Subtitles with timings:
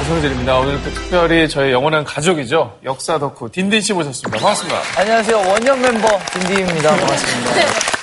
[0.00, 0.58] 오성진입니다.
[0.58, 2.78] 오늘 또 특별히 저희 영원한 가족이죠.
[2.84, 4.38] 역사 덕후 딘딘 씨 모셨습니다.
[4.38, 4.80] 반갑습니다.
[4.98, 5.36] 안녕하세요.
[5.48, 6.90] 원년 멤버 딘디입니다.
[6.96, 7.95] 반갑습니다.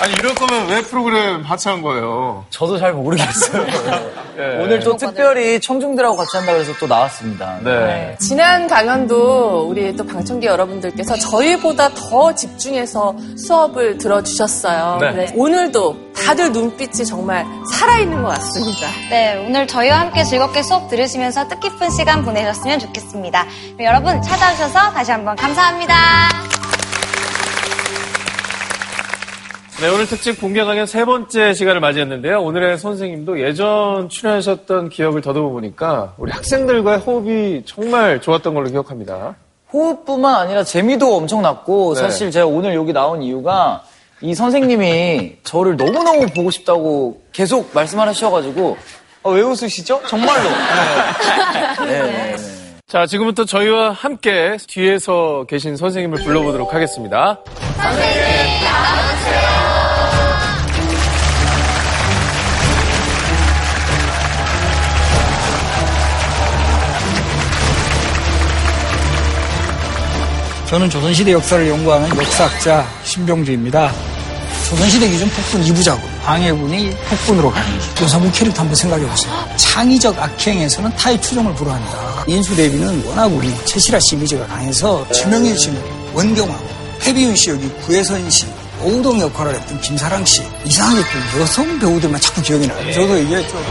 [0.00, 2.44] 아니 이럴 거면 왜 프로그램 하차한 거예요?
[2.50, 3.66] 저도 잘 모르겠어요.
[4.38, 4.62] 예.
[4.62, 7.58] 오늘 또 특별히 청중들하고 같이 한다고 해서 또 나왔습니다.
[7.64, 8.16] 네.
[8.20, 14.98] 지난 강연도 우리 또 방청객 여러분들께서 저희보다 더 집중해서 수업을 들어주셨어요.
[15.00, 15.32] 네.
[15.34, 18.86] 오늘도 다들 눈빛이 정말 살아있는 것 같습니다.
[19.10, 23.46] 네, 오늘 저희와 함께 즐겁게 수업 들으시면서 뜻깊은 시간 보내셨으면 좋겠습니다.
[23.80, 25.94] 여러분 찾아주셔서 다시 한번 감사합니다.
[29.80, 32.42] 네, 오늘 특집 공개 강연 세 번째 시간을 맞이했는데요.
[32.42, 39.36] 오늘의 선생님도 예전 출연하셨던 기억을 더듬어 보니까 우리 학생들과의 호흡이 정말 좋았던 걸로 기억합니다.
[39.72, 42.00] 호흡뿐만 아니라 재미도 엄청났고 네.
[42.00, 43.84] 사실 제가 오늘 여기 나온 이유가
[44.20, 48.76] 이 선생님이 저를 너무너무 보고 싶다고 계속 말씀하셔가지고
[49.22, 50.00] 아, 왜 웃으시죠?
[50.08, 50.48] 정말로.
[51.86, 51.86] 네.
[51.86, 52.36] 네, 네, 네.
[52.88, 57.38] 자, 지금부터 저희와 함께 뒤에서 계신 선생님을 불러보도록 하겠습니다.
[70.68, 73.90] 저는 조선시대 역사를 연구하는 역사학자 신병주입니다.
[74.68, 78.02] 조선시대 기준 폭군 2부작으로 황해군이 폭군으로 가는 길.
[78.02, 79.32] 요사부 캐릭터 한번 생각해 보세요.
[79.56, 82.24] 창의적 악행에서는 타의 추종을 불허한다.
[82.26, 85.82] 인수대비는 워낙 우리 최실아 씨 이미지가 강해서 최명일 씨는
[86.12, 86.68] 원경하고
[87.06, 88.46] 해비윤 씨 여기 구혜선 씨
[88.82, 91.00] 오우동 역할을 했던 김사랑 씨 이상하게
[91.32, 92.92] 또 여성 배우들만 자꾸 기억이 나요.
[92.92, 93.64] 저도 이게 좀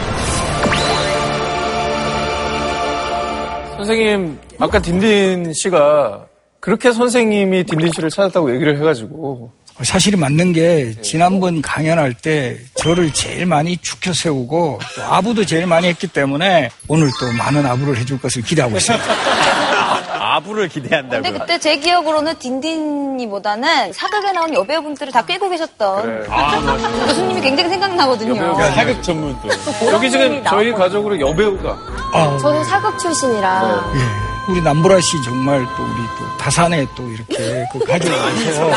[3.76, 6.26] 선생님, 아까 딘딘 씨가
[6.60, 13.46] 그렇게 선생님이 딘딘 씨를 찾았다고 얘기를 해가지고 사실이 맞는 게 지난번 강연할 때 저를 제일
[13.46, 18.42] 많이 축혀 세우고 또 아부도 제일 많이 했기 때문에 오늘 또 많은 아부를 해줄 것을
[18.42, 19.04] 기대하고 있습니다.
[20.20, 21.22] 아부를 기대한다고.
[21.22, 26.26] 근데 그때 제 기억으로는 딘딘이보다는 사극에 나온 여배우분들을 다 꿰고 계셨던 그래.
[27.06, 28.34] 교수님이 굉장히 생각나거든요.
[28.72, 29.86] 사극 전문 또.
[29.92, 31.78] 여기 지금 저희 가족으로 여배우가
[32.12, 34.27] 아, 저는 사극 출신이라 예.
[34.48, 38.10] 우리 남보라 씨 정말 또 우리 또 다산에 또 이렇게 그 가족이
[38.40, 38.70] 있어서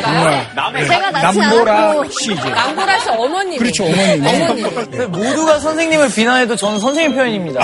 [0.00, 6.08] 정말 제가 낳지 남보라 않았고 씨 이제 남보라 씨 어머님이 그렇죠 어머님 근데 모두가 선생님을
[6.10, 7.60] 비난해도 저는 선생님 편입니다.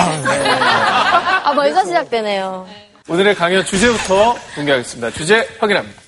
[1.45, 2.67] 아 벌써 시작되네요.
[3.09, 5.11] 오늘의 강연 주제부터 공개하겠습니다.
[5.13, 6.04] 주제 확인합니다.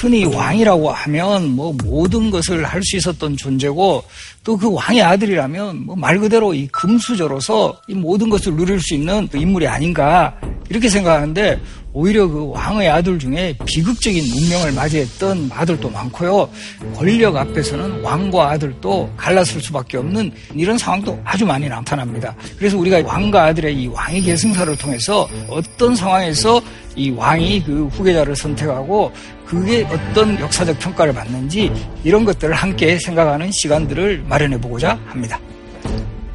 [0.00, 4.02] 흔히 왕이라고 하면 뭐 모든 것을 할 수 있었던 존재고
[4.42, 9.28] 또 그 왕의 아들이라면 뭐 말 그대로 이 금수저로서 이 모든 것을 누릴 수 있는
[9.28, 10.34] 그 인물이 아닌가
[10.70, 11.60] 이렇게 생각하는데
[11.92, 16.48] 오히려 그 왕의 아들 중에 비극적인 운명을 맞이했던 아들도 많고요.
[16.94, 22.34] 권력 앞에서는 왕과 아들도 갈라설 수밖에 없는 이런 상황도 아주 많이 나타납니다.
[22.56, 26.62] 그래서 우리가 왕과 아들의 이 왕의 계승사를 통해서 어떤 상황에서
[26.96, 29.12] 이 왕이 그 후계자를 선택하고
[29.50, 31.72] 그게 어떤 역사적 평가를 받는지
[32.04, 35.40] 이런 것들을 함께 생각하는 시간들을 마련해 보고자 합니다.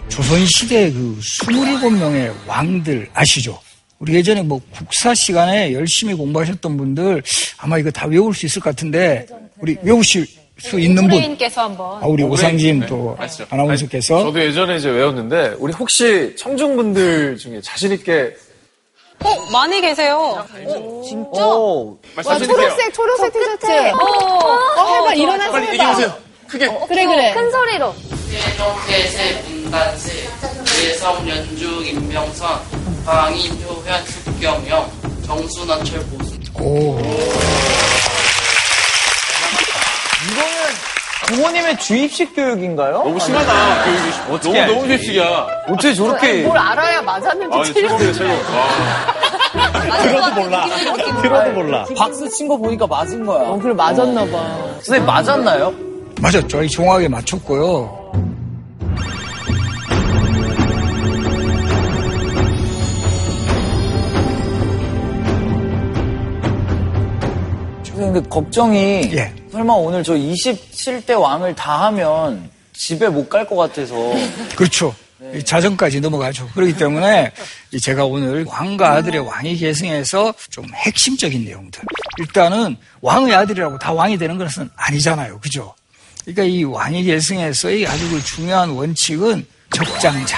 [0.09, 3.57] 조선시대 그 27명의 왕들 아시죠?
[3.99, 7.23] 우리 예전에 뭐 국사 시간에 열심히 공부하셨던 분들
[7.57, 9.25] 아마 이거 다 외울 수 있을 것 같은데
[9.61, 10.27] 우리 외우실
[10.57, 11.11] 수 있는 분?
[11.11, 13.45] 선생님께서 한번 아, 우리 오상진 네, 또 아시죠?
[13.49, 18.35] 아나운서께서 저도 예전에 이제 외웠는데 우리 혹시 청중분들 중에 자신 있게
[19.23, 20.45] 어, 많이 계세요.
[20.67, 22.91] 오, 말씀해 주세요.
[22.93, 23.65] 초록색 티셔츠.
[23.67, 25.73] 어, 해봐 일어나서 빨리 해봐.
[25.73, 26.17] 얘기해보세요.
[26.47, 26.67] 크게.
[26.87, 27.33] 그래 그래.
[27.33, 27.93] 큰 소리로.
[28.29, 30.27] 세종대세 문관세
[30.83, 32.59] 예성 연중 임명선
[33.05, 34.91] 방위 표현 숙경영
[35.25, 36.99] 정순어철 보수 오,
[40.31, 40.51] 이거는
[41.27, 42.99] 부모님의 주입식 교육인가요?
[43.03, 43.83] 너무 심하다.
[43.83, 44.33] 교육이.
[44.35, 44.97] 어떻게 너무, 너무 알지?
[45.03, 45.47] 실식이야.
[45.69, 48.31] 어떻게 저렇게 뭘 알아야 맞았는지 아, 최고예요, 최고.
[48.31, 50.01] 와.
[50.03, 50.65] 들어도 몰라.
[51.21, 51.85] 들어도 몰라.
[51.97, 53.49] 박수 친 거 보니까 맞은 거야.
[53.49, 54.57] 어, 그래 맞았나 봐.
[54.75, 55.73] 선생님 맞았나요?
[56.21, 56.63] 맞았죠.
[56.63, 58.05] 이 정확하게 맞췄고요.
[67.83, 68.77] 선생님 근데 걱정이
[69.13, 69.33] 예.
[69.55, 73.95] 설마 오늘 저 27대 왕을 다 하면 집에 못 갈 것 같아서
[74.57, 74.93] 그렇죠.
[75.33, 76.49] 이 자정까지 넘어가죠.
[76.49, 77.31] 그렇기 때문에
[77.71, 81.81] 이 제가 오늘 왕과 아들의 왕위 계승에서 좀 핵심적인 내용들.
[82.19, 85.39] 일단은 왕의 아들이라고 다 왕이 되는 것은 아니잖아요.
[85.39, 85.73] 그죠?
[86.25, 90.37] 그러니까 이 왕위 계승에서의 아주 그 중요한 원칙은 적장자.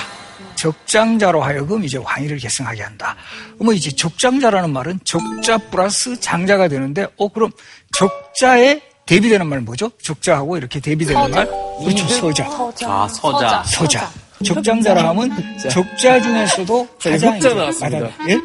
[0.55, 3.15] 적장자로 하여금 이제 왕위를 계승하게 한다.
[3.57, 7.51] 뭐 이제 적장자라는 말은 적자 플러스 장자가 되는데, 어, 그럼
[7.97, 9.89] 적자의 대비되는 말 뭐죠?
[10.01, 11.49] 적자하고 이렇게 대비되는 말.
[11.79, 12.07] 그렇죠.
[12.07, 12.45] 서자.
[12.85, 13.63] 아, 서자.
[13.65, 14.11] 서자.
[14.45, 15.31] 적장자라 하면
[15.71, 18.07] 적자 중에서도 가장 이제 나왔습니다.
[18.29, 18.37] 예?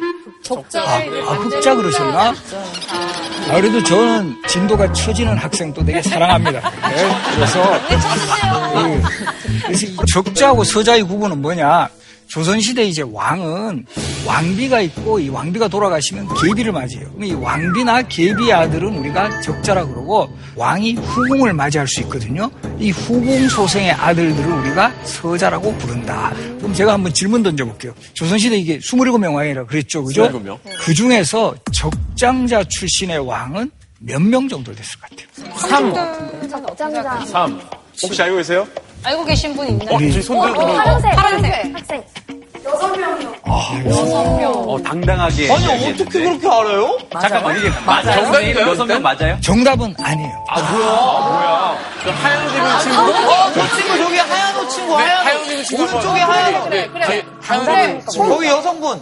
[0.43, 2.33] 적자가 아, 아, 흑자 그러셨나?
[3.49, 6.71] 아, 그래도 저는 진도가 처지는 학생도 되게 사랑합니다.
[6.91, 7.97] 예, 그래서, 예,
[9.65, 11.87] 그래서 이 적자하고 서자의 구분은 뭐냐?
[12.27, 13.85] 조선시대 이제 왕은
[14.25, 17.09] 왕비가 있고 이 왕비가 돌아가시면 계비를 맞이해요.
[17.11, 22.49] 그럼 이 왕비나 계비의 아들은 우리가 적자라 그러고 왕이 후궁을 맞이할 수 있거든요.
[22.79, 26.31] 이 후궁 소생의 아들들을 우리가 서자라고 부른다.
[26.57, 27.93] 그럼 제가 한번 질문 던져볼게요.
[28.13, 30.03] 조선시대 이게 27명 왕이라 그랬죠.
[30.03, 30.23] 그죠?
[30.31, 30.57] 27명.
[30.79, 36.65] 그 중에서 적장자 출신의 왕은 몇 명 정도 됐을 것 같아요?
[36.65, 37.25] 적장자.
[37.25, 37.61] 3.
[38.03, 38.67] 혹시 알고 계세요?
[39.03, 39.95] 알고 계신 분 있나요?
[39.97, 41.11] 우리 파란색.
[41.15, 41.42] 파란색.
[45.03, 45.51] 어, 당당하게.
[45.51, 46.97] 아니, 어떻게 그렇게 알아요?
[47.11, 48.23] 잠깐만, 이게 맞아요?
[48.23, 48.67] 정답인가요?
[48.69, 49.37] 여섯 명 맞아요?
[49.41, 50.45] 정답은 아니에요.
[50.49, 51.77] 어,
[53.53, 55.49] 저 친구 저기 하얀 옷 친구, 네, 하얀 하얀 옷.
[55.59, 56.69] 옷 친구 오른쪽에 하얀 옷.
[56.69, 58.29] 네, 네, 하얀 그래, 친구.
[58.29, 59.01] 거기 여성분.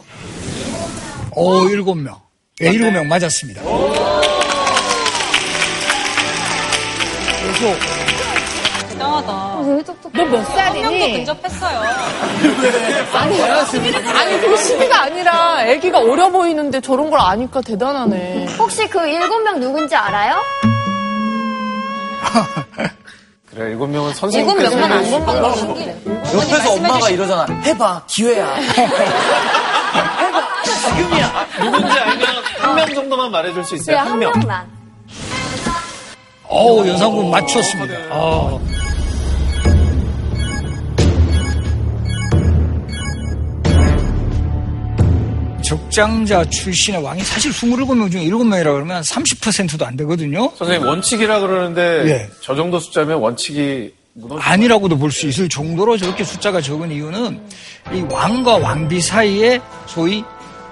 [1.34, 2.20] 오, 일곱 명.
[2.60, 3.62] 네, 일곱 명 맞았습니다.
[7.42, 7.76] 그래서
[9.22, 9.64] 대단하다.
[9.66, 10.18] 되게 똑똑해.
[10.18, 11.26] 너몇한 명도 살이니?
[11.26, 11.80] 근접했어요.
[13.14, 18.48] 아니, 아니, 그게 시비가 아니라 애기가 어려 보이는데 저런 걸 아니까 대단하네.
[18.58, 20.36] 혹시 그 일곱 명 누군지 알아요?
[23.50, 25.42] 그래, 일곱 명은 일곱 선생님께서 명만 안 해주실 본 거야.
[25.42, 25.96] 방법 신기해.
[26.34, 27.46] 옆에서 엄마가 이러잖아.
[27.64, 28.56] 해봐, 기회야.
[31.62, 32.28] 누군지 알면
[32.60, 33.96] 한 명 정도만 말해줄 수 있어요?
[33.96, 34.32] 네, 한한 명.
[34.32, 34.66] 명만.
[36.48, 37.94] 어우, 연상군 맞췄습니다.
[38.10, 38.58] 아.
[45.76, 50.52] 적장자 출신의 왕이 사실 27명 중에 7명이라 그러면 30%도 안 되거든요.
[50.58, 52.30] 선생님, 원칙이라 그러는데 예.
[52.42, 53.94] 저 정도 숫자면 원칙이.
[54.42, 57.42] 아니라고도 볼 수 있을 정도로 저렇게 숫자가 적은 이유는
[57.94, 60.26] 이 왕과 왕비 사이에 소위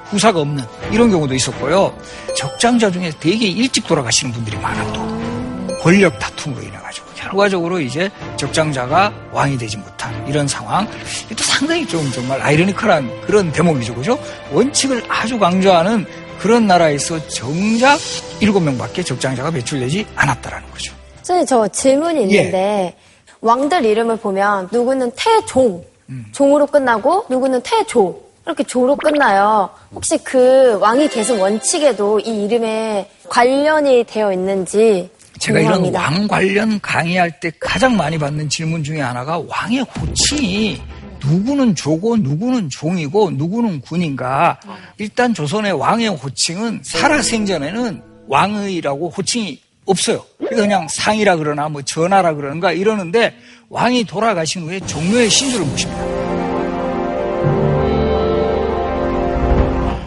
[0.10, 1.98] 후사가 없는 이런 경우도 있었고요.
[2.36, 5.78] 적장자 중에 되게 일찍 돌아가시는 분들이 많아 또.
[5.82, 10.88] 권력 다툼으로 인해 가지고 결과적으로 이제 적장자가 왕이 되지 못한 이런 상황.
[11.26, 13.94] 이것도 상당히 좀 정말 아이러니컬한 그런 대목이죠.
[13.96, 14.18] 그죠?
[14.54, 16.06] 원칙을 아주 강조하는
[16.40, 18.00] 그런 나라에서 정작
[18.40, 20.94] 일곱 명밖에 적장자가 배출되지 않았다라는 거죠.
[21.18, 22.96] 선생님, 저 질문이 있는데,
[23.42, 25.84] 왕들 이름을 보면, 누구는 태종,
[26.32, 29.70] 종으로 끝나고, 누구는 태조, 이렇게 조로 끝나요.
[29.94, 36.02] 혹시 그 왕이 계신 원칙에도 이 이름에 관련이 되어 있는지 제가 이런 궁금합니다.
[36.20, 40.82] 왕 관련 강의할 때 가장 많이 받는 질문 중에 하나가 왕의 호칭이
[41.26, 44.60] 누구는 조고 누구는 종이고 누구는 군인가.
[44.98, 50.24] 일단 조선의 왕의 호칭은 살아생전에는 왕의라고 호칭이 없어요.
[50.50, 53.36] 그냥 상이라 그러나 뭐 전하라 그러는가 이러는데
[53.70, 56.20] 왕이 돌아가신 후에 종묘의 신주를 모십니다.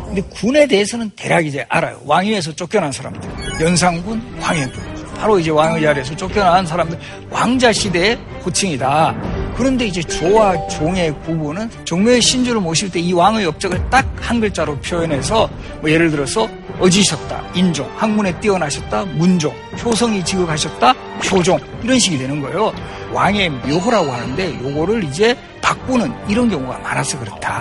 [0.06, 2.00] 근데 군에 대해서는 대략 이제 알아요.
[2.04, 3.30] 왕위에서 쫓겨난 사람들.
[3.60, 4.91] 연산군, 광해군.
[5.22, 6.98] 바로 이제 왕의 자리에서 쫓겨난 사람들.
[7.30, 9.14] 왕자 시대의 호칭이다.
[9.56, 14.78] 그런데 이제 조와 종의 구분은 종묘의 신주를 모실 때 이 왕의 업적을 딱 한 글자로
[14.78, 15.48] 표현해서
[15.80, 16.48] 뭐 예를 들어서
[16.80, 19.52] 어지셨다, 인종, 학문에 뛰어나셨다, 문종,
[19.84, 20.92] 효성이 지극하셨다,
[21.30, 22.72] 효종 이런 식이 되는 거예요.
[23.12, 27.60] 왕의 묘호라고 하는데 요거를 이제 바꾸는 이런 경우가 많아서 그렇다.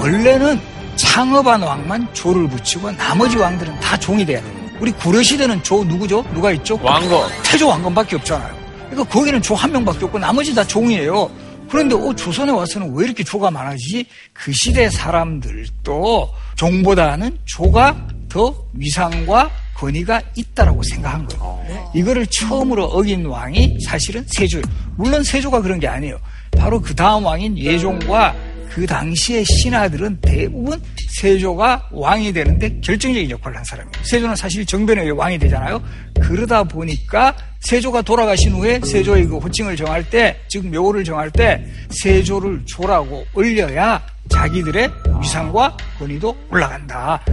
[0.00, 0.60] 원래는
[0.96, 4.63] 창업한 왕만 조를 붙이고 나머지 왕들은 다 종이 돼야 돼요.
[4.80, 6.24] 우리 고려시대는 조 누구죠?
[6.34, 6.78] 누가 있죠?
[6.82, 7.30] 왕건.
[7.44, 8.54] 태조 왕건밖에 없잖아요.
[8.90, 11.30] 그러니까 거기는 조 한 명밖에 없고 나머지 다 종이에요.
[11.70, 14.06] 그런데 어, 조선에 와서는 왜 이렇게 조가 많아지지?
[14.32, 21.90] 그 시대 사람들도 종보다는 조가 더 위상과 권위가 있다라고 생각한 거예요.
[21.94, 24.64] 이거를 처음으로 어긴 왕이 사실은 세조예요.
[24.96, 26.18] 물론 세조가 그런 게 아니에요.
[26.56, 28.34] 바로 그 다음 왕인 예종과
[28.74, 33.92] 그 당시의 신하들은 대부분 세조가 왕이 되는데 결정적인 역할을 한 사람이에요.
[34.02, 35.80] 세조는 사실 정변의 왕이 되잖아요.
[36.20, 42.62] 그러다 보니까 세조가 돌아가신 후에 세조의 그 호칭을 정할 때, 즉 묘를 정할 때 세조를
[42.66, 44.90] 조라고 올려야 자기들의
[45.20, 47.24] 위상과 권위도 올라간다.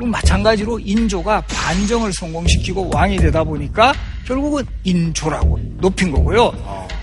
[0.00, 3.92] 마찬가지로 인조가 반정을 성공시키고 왕이 되다 보니까
[4.26, 6.52] 결국은 인조라고 높인 거고요.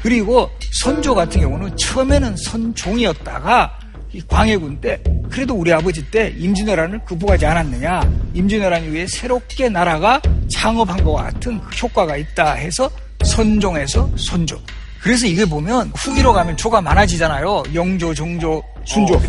[0.02, 3.83] 그리고 선조 같은 경우는 처음에는 선종이었다가 이
[4.22, 8.02] 광해군 때 그래도 우리 아버지 때 임진왜란을 극복하지 않았느냐
[8.34, 12.90] 임진왜란 이후에 새롭게 나라가 창업한 것과 같은 그 효과가 있다 해서
[13.24, 14.60] 선종에서 선조
[15.04, 17.64] 그래서 이게 보면 후기로 가면 조가 많아지잖아요.
[17.74, 19.22] 영조, 정조, 순조.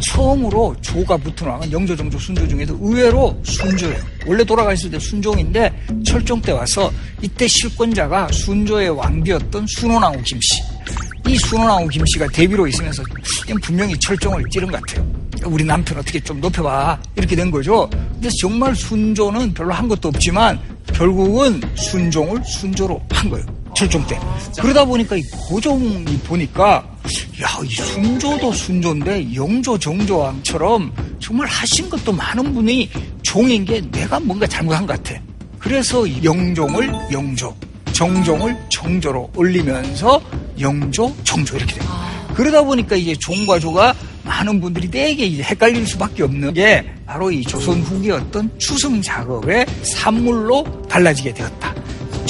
[0.00, 3.96] 처음으로 조가 붙어 나간 영조, 정조, 순조 중에서 의외로 순조예요.
[4.26, 5.72] 원래 돌아가 있을 때 순종인데
[6.04, 6.90] 철종 때 와서
[7.22, 10.69] 이때 실권자가 순조의 왕비였던 순원왕후 김씨.
[11.30, 13.04] 이 순원왕후 김씨가 대비로 있으면서
[13.62, 15.08] 분명히 철종을 찌른 것 같아요.
[15.44, 17.00] 우리 남편 어떻게 좀 높여봐.
[17.14, 17.88] 이렇게 된 거죠.
[18.14, 20.60] 근데 정말 순조는 별로 한 것도 없지만
[20.92, 23.46] 결국은 순종을 순조로 한 거예요.
[23.76, 24.18] 철종 때.
[24.60, 26.84] 그러다 보니까 이 고종이 보니까
[27.40, 32.90] 야, 이 순조도 순조인데 영조 정조왕처럼 정말 하신 것도 많은 분이
[33.22, 35.20] 종인 게 내가 뭔가 잘못한 것 같아.
[35.60, 37.54] 그래서 영종을 영조,
[38.00, 40.22] 정종을 정조로 올리면서
[40.58, 41.94] 영조, 정조 이렇게 됩니다.
[42.34, 47.42] 그러다 보니까 이제 종과 조가 많은 분들이 되게 이제 헷갈릴 수밖에 없는 게 바로 이
[47.42, 51.74] 조선 후기 어떤 추승 작업의 산물로 달라지게 되었다.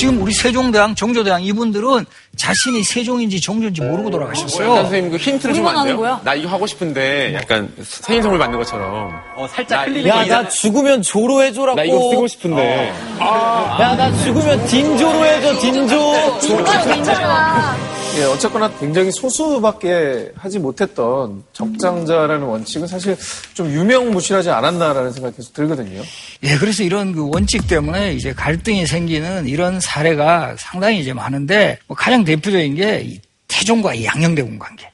[0.00, 4.70] 지금 우리 세종대왕, 정조대왕 이분들은 자신이 세종인지 정조인지 모르고 돌아가셨어요.
[4.70, 5.96] 약간 선생님 그 힌트를 주면 안 돼요?
[5.98, 6.20] 거야?
[6.24, 11.02] 나 이거 하고 싶은데 약간 생일 선물 받는 것처럼 어, 살짝 흘리는 야, 게나 죽으면
[11.02, 11.76] 조로 해줘라고.
[11.76, 16.38] 나 이거 쓰고 싶은데 야, 나 죽으면 딘조로 해줘, 딘조.
[16.40, 17.76] 진짜 괜찮아.
[18.16, 23.16] 예, 어쨌거나 굉장히 소수밖에 하지 못했던 적장자라는 원칙은 사실
[23.54, 26.02] 좀 유명무실하지 않았나라는 생각이 계속 들거든요.
[26.42, 31.96] 예, 그래서 이런 그 원칙 때문에 이제 갈등이 생기는 이런 사례가 상당히 이제 많은데 뭐
[31.96, 34.90] 가장 대표적인 게이 태종과 이 양녕대군 관계.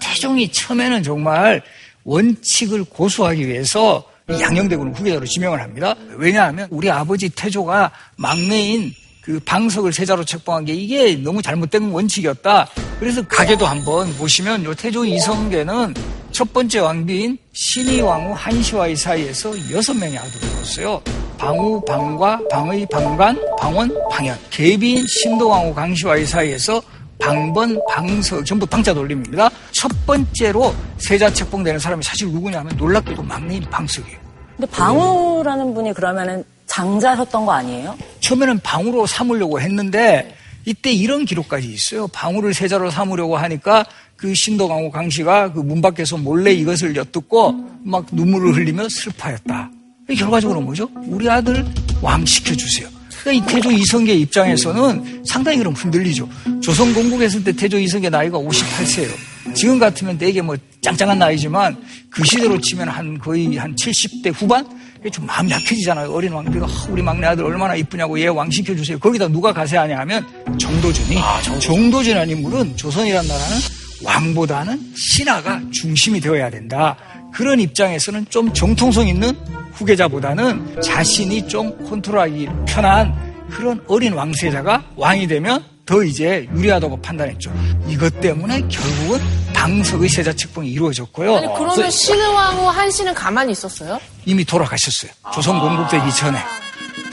[0.00, 1.62] 태종이 처음에는 정말
[2.04, 5.94] 원칙을 고수하기 위해서 이 양녕대군을 후계자로 지명을 합니다.
[6.16, 12.68] 왜냐하면 우리 아버지 태조가 막내인 그 방석을 세자로 책봉한 게 이게 너무 잘못된 원칙이었다.
[12.98, 15.94] 그래서 가게도 한번 보시면 요 태조 이성계는
[16.32, 21.00] 첫 번째 왕비인 신의왕후 한시와의 사이에서 여섯 명의 아들을 뒀어요.
[21.38, 24.38] 방우, 방과, 방의, 방관, 방원, 방현.
[24.50, 26.82] 계비인 신도왕후 강시와의 사이에서
[27.18, 29.48] 방번, 방석, 전부 방자 돌림입니다.
[29.72, 34.18] 첫 번째로 세자 책봉되는 사람이 사실 누구냐면 놀랍게도 막내인 방석이에요.
[34.56, 37.96] 근데 방우라는 분이 그러면은 장자셨던 거 아니에요?
[38.20, 42.08] 처음에는 방으로 삼으려고 했는데 이때 이런 기록까지 있어요.
[42.08, 43.84] 방우를 세자로 삼으려고 하니까
[44.16, 47.54] 그 신도강호 강씨가 그 문 밖에서 몰래 이것을 엿듣고
[47.84, 49.70] 막 눈물을 흘리며 슬퍼했다.
[50.16, 50.88] 결과적으로 뭐죠?
[51.06, 51.64] 우리 아들
[52.00, 52.88] 왕 시켜주세요.
[53.26, 56.28] 그러니까 이 태조 이성계 입장에서는 상당히 그럼 흔들리죠.
[56.62, 59.54] 조선 건국했을 때 태조 이성계 나이가 58세예요.
[59.54, 61.76] 지금 같으면 되게 뭐 짱짱한 나이지만
[62.08, 64.64] 그 시대로 치면 한 거의 한 70대 후반?
[65.12, 66.10] 좀 마음이 약해지잖아요.
[66.12, 68.98] 어린 왕비가 아, 우리 막내 아들 얼마나 이쁘냐고 얘 왕 시켜주세요.
[68.98, 70.24] 거기다 누가 가세하냐 하면
[70.58, 71.16] 정도전이
[71.60, 73.56] 정도전이라는 인물은 조선이란 나라는
[74.04, 76.96] 왕보다는 신하가 중심이 되어야 된다.
[77.36, 79.36] 그런 입장에서는 좀 정통성 있는
[79.74, 83.14] 후계자보다는 자신이 좀 컨트롤하기 편한
[83.50, 87.52] 그런 어린 왕세자가 왕이 되면 더 이제 유리하다고 판단했죠.
[87.88, 89.20] 이것 때문에 결국은
[89.52, 91.36] 방석의 세자 책봉이 이루어졌고요.
[91.36, 94.00] 아니, 그러면 신의왕후 한씨는 가만히 있었어요?
[94.24, 95.10] 이미 돌아가셨어요.
[95.34, 96.38] 조선 건국되기 전에.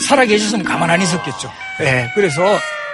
[0.08, 1.52] 살아계셨으면 가만 안 있었겠죠.
[1.82, 2.42] 예, 그래서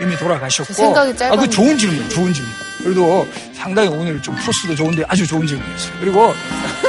[0.02, 0.74] 이미 돌아가셨고.
[0.74, 1.42] 생각이 아, 짧았네.
[1.46, 2.69] 그 좋은 질문, 좋은 질문.
[2.80, 5.94] 그래도 상당히 오늘 좀 포스도 좋은데 아주 좋은 질문이었어요.
[6.00, 6.34] 그리고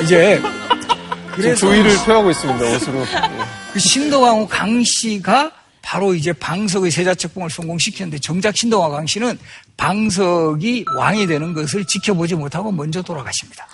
[0.02, 0.40] 이제
[1.32, 3.04] 그래서 조의를 표하고 있습니다, 옷으로.
[3.72, 9.38] 그 신도광후 강 씨가 바로 이제 방석의 세자책봉을 성공시켰는데 정작 신도광후 강 씨는
[9.76, 13.66] 방석이 왕이 되는 것을 지켜보지 못하고 먼저 돌아가십니다.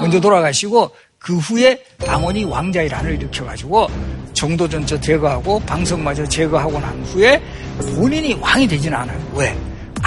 [0.00, 3.88] 먼저 돌아가시고 그 후에 방원이 왕자의 난을 일으켜가지고
[4.32, 7.40] 정도전처 제거하고 방석마저 제거하고 난 후에
[7.94, 9.32] 본인이 왕이 되지는 않아요.
[9.34, 9.56] 왜?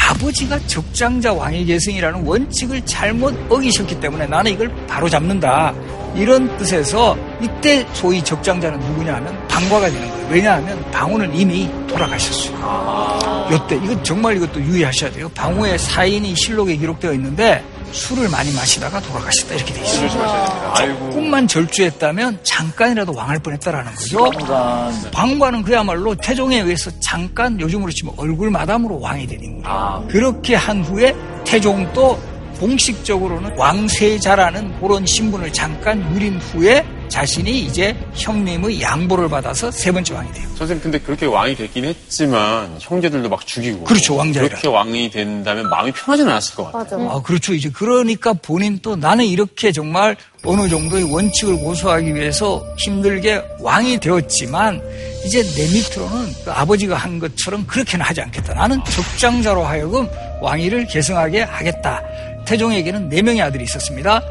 [0.10, 5.74] 아버지가 적장자 왕의 계승이라는 원칙을 잘못 어기셨기 때문에 나는 이걸 바로 잡는다.
[6.16, 10.28] 이런 뜻에서 이때 소위 적장자는 누구냐 하면 방과가 되는 거예요.
[10.30, 13.48] 왜냐하면 방우는 이미 돌아가셨어요.
[13.52, 15.30] 요때 이건 정말 이것도 유의하셔야 돼요.
[15.36, 20.74] 방우의 사인이 실록에 기록되어 있는데 술을 많이 마시다가 돌아가셨다 이렇게 돼 있어요.
[20.78, 24.32] 조금만 절주했다면 잠깐이라도 왕할 뻔했다라는 거죠.
[25.14, 30.08] 방과는 그야말로 태종에 의해서 잠깐 요즘으로 치면 얼굴 마담으로 왕이 된 인물이에요.
[30.10, 32.20] 그렇게 한 후에 태종도
[32.60, 40.32] 공식적으로는 왕세자라는 그런 신분을 잠깐 누린 후에 자신이 이제 형님의 양보를 받아서 세 번째 왕이
[40.34, 40.48] 돼요.
[40.56, 43.84] 선생님, 근데 그렇게 왕이 됐긴 했지만, 형제들도 막 죽이고.
[43.84, 44.50] 그렇죠, 왕자이라.
[44.50, 47.04] 그렇게 왕이 된다면 마음이 편하지는 않았을 것 같아요.
[47.04, 47.16] 맞아.
[47.16, 47.54] 아, 그렇죠.
[47.54, 54.82] 이제 그러니까 본인 또 나는 이렇게 정말 어느 정도의 원칙을 고수하기 위해서 힘들게 왕이 되었지만
[55.26, 58.54] 이제 내 밑으로는 그 아버지가 한 것처럼 그렇게는 하지 않겠다.
[58.56, 60.08] 나는 적장자로 하여금
[60.42, 62.02] 왕위를 계승하게 하겠다.
[62.46, 64.22] 태종에게는 네 명의 아들이 있었습니다.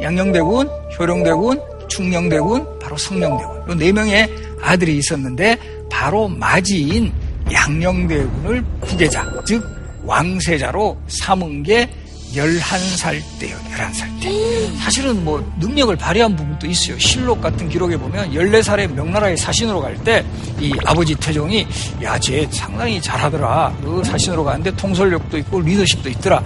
[0.00, 3.54] 양녕대군, 효령대군, 충녕대군, 바로 성녕대군.
[3.80, 4.28] 이 네 명의
[4.62, 5.58] 아들이 있었는데
[5.90, 7.12] 바로 마지인
[7.52, 9.62] 양녕대군을 후계자, 즉
[10.04, 11.88] 왕세자로 삼은 게
[12.34, 14.76] 11살 때요, 11살 때.
[14.78, 16.98] 사실은 뭐 능력을 발휘한 부분도 있어요.
[16.98, 20.24] 실록 같은 기록에 보면 14살에 명나라의 사신으로 갈 때
[20.60, 21.66] 이 아버지 태종이
[22.02, 23.76] 야, 쟤 상당히 잘하더라.
[23.82, 26.42] 그 사신으로 가는데 통솔력도 있고 리더십도 있더라.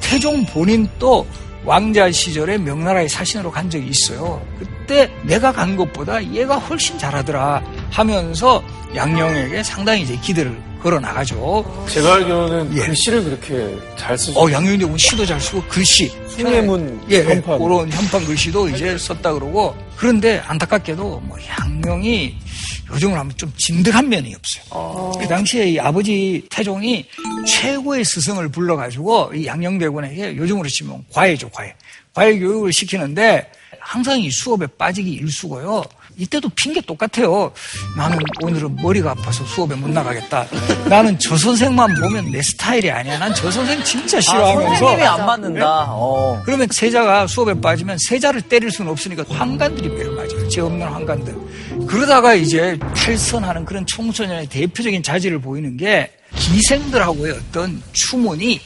[0.00, 1.26] 태종 본인 또
[1.64, 4.42] 왕자 시절에 명나라의 사신으로 간 적이 있어요.
[4.58, 8.62] 그때 내가 간 것보다 얘가 훨씬 잘하더라 하면서
[8.96, 11.86] 양령에게 상당히 이제 기대를 걸어 나가죠.
[11.88, 12.80] 제가 알기로는 예.
[12.86, 14.38] 글씨를 그렇게 잘 쓰죠.
[14.40, 16.06] 어, 양용대 군 시도 잘 쓰고 글씨.
[16.36, 17.58] 흰해문 예, 현판.
[17.58, 19.76] 그런 현판 글씨도 이제 썼다 그러고.
[19.96, 22.34] 그런데 안타깝게도 뭐 양용이
[22.90, 25.12] 요즘을 하면 좀 진득한 면이 없어요.
[25.20, 27.06] 그 당시에 이 아버지 태종이
[27.46, 31.74] 최고의 스승을 불러가지고 이 양녕대군에게 요즘으로 치면 과외죠, 과외.
[32.12, 35.84] 과외 교육을 시키는데 항상 이 수업에 빠지기 일수고요.
[36.16, 37.52] 이때도 핑계 똑같아요.
[37.96, 40.46] 나는 오늘은 머리가 아파서 수업에 못 나가겠다.
[40.88, 43.18] 나는 저 선생만 보면 내 스타일이 아니야.
[43.18, 44.74] 난 저 선생 진짜 아, 싫어하면서.
[44.76, 45.86] 선생님이 안 맞는다.
[45.88, 46.40] 어.
[46.44, 50.48] 그러면 세자가 수업에 빠지면 세자를 때릴 수는 없으니까 환관들이 매를 맞아요.
[50.48, 51.34] 죄 없는 환관들.
[51.86, 58.60] 그러다가 이제 탈선하는 그런 청소년의 대표적인 자질을 보이는 게 기생들하고의 어떤 추문이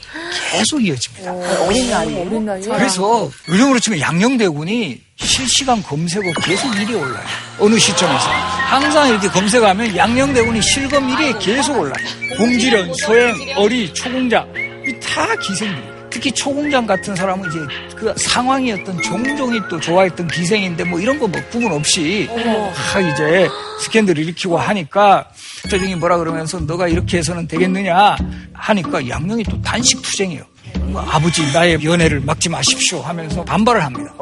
[0.51, 1.31] 계속 이어집니다.
[1.65, 2.15] 어린 나이.
[2.21, 2.61] 어린 나이.
[2.61, 7.25] 그래서 요즘으로 치면 양녕대군이 실시간 검색어 계속 1위 올라요.
[7.59, 8.29] 어느 시점에서.
[8.29, 11.93] 항상 이렇게 검색하면 양녕대군이 실검 1위에 계속 올라요.
[12.37, 14.47] 공지련, 소행, 어리, 초공장.
[14.87, 15.97] 이다 기생들이에요.
[16.09, 21.41] 특히 초공장 같은 사람은 이제 그 상황이었던 종종이 또 좋아했던 기생인데 뭐 이런 거 뭐
[21.51, 23.49] 구분 없이 막 이제
[23.83, 25.27] 스캔들을 일으키고 하니까
[25.69, 28.15] 태종이 뭐라 그러면서 너가 이렇게 해서는 되겠느냐
[28.53, 30.43] 하니까 양명이 또 단식 투쟁이에요.
[30.87, 34.13] 뭐 아버지 나의 연애를 막지 마십시오 하면서 반발을 합니다.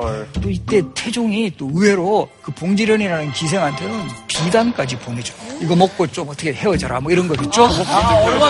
[0.42, 5.34] 또 이때 태종이 또 의외로 그 봉지련이라는 기생한테는 비단까지 보내줘.
[5.62, 7.66] 이거 먹고 좀 어떻게 헤어져라 뭐 이런 거 있죠?
[7.88, 8.46] 아, 얼마?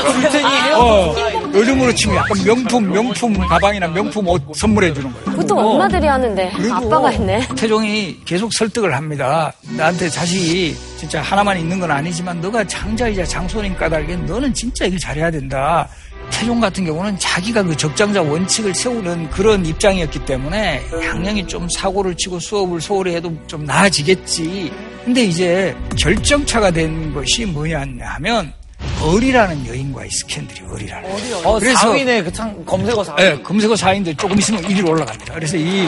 [0.77, 1.15] 어,
[1.53, 5.37] 요즘으로 치면 약간 명품 명품 가방이나 명품 옷 선물해 주는 거예요.
[5.37, 5.71] 보통 어.
[5.71, 7.47] 엄마들이 하는데 아빠가 했네.
[7.55, 9.53] 태종이 계속 설득을 합니다.
[9.77, 15.29] 나한테 자식이 진짜 하나만 있는 건 아니지만 너가 장자이자 장손인 까닭에 너는 진짜 이걸 잘해야
[15.29, 15.87] 된다.
[16.31, 22.39] 태종 같은 경우는 자기가 그 적장자 원칙을 세우는 그런 입장이었기 때문에 양양이 좀 사고를 치고
[22.39, 24.71] 수업을 소홀히 해도 좀 나아지겠지.
[25.03, 28.53] 근데 이제 결정차가 된 것이 뭐냐 하면
[29.01, 31.09] 어리라는 여인과의 스캔들이 어리라는.
[31.43, 33.15] 어, 그래서- 4위네, 그 참, 검색어 4위.
[33.17, 35.33] 네, 검색어 4인데 조금 있으면 1위로 올라갑니다.
[35.35, 35.87] 그래서 이,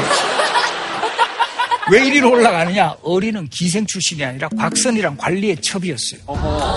[1.92, 2.96] 왜 1위로 올라가느냐?
[3.02, 6.20] 어리는 기생 출신이 아니라 곽선이랑 관리의 첩이었어요.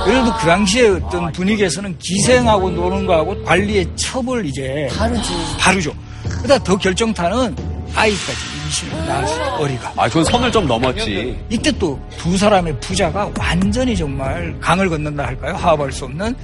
[0.05, 4.89] 그래도 그 당시에 어떤 분위기에서는 기생하고 노는 거하고 관리의 첩을 이제.
[4.93, 5.31] 다르지.
[5.59, 5.93] 다르죠.
[6.29, 7.57] 그러다 더 결정타는
[7.95, 9.93] 아이까지 임신을 낳았어요, 어리가.
[9.97, 11.37] 아, 그건 선을 좀 넘었지.
[11.51, 15.55] 이때 또 두 사람의 부자가 완전히 정말 강을 건넌다 할까요?
[15.57, 16.35] 화합할 수 없는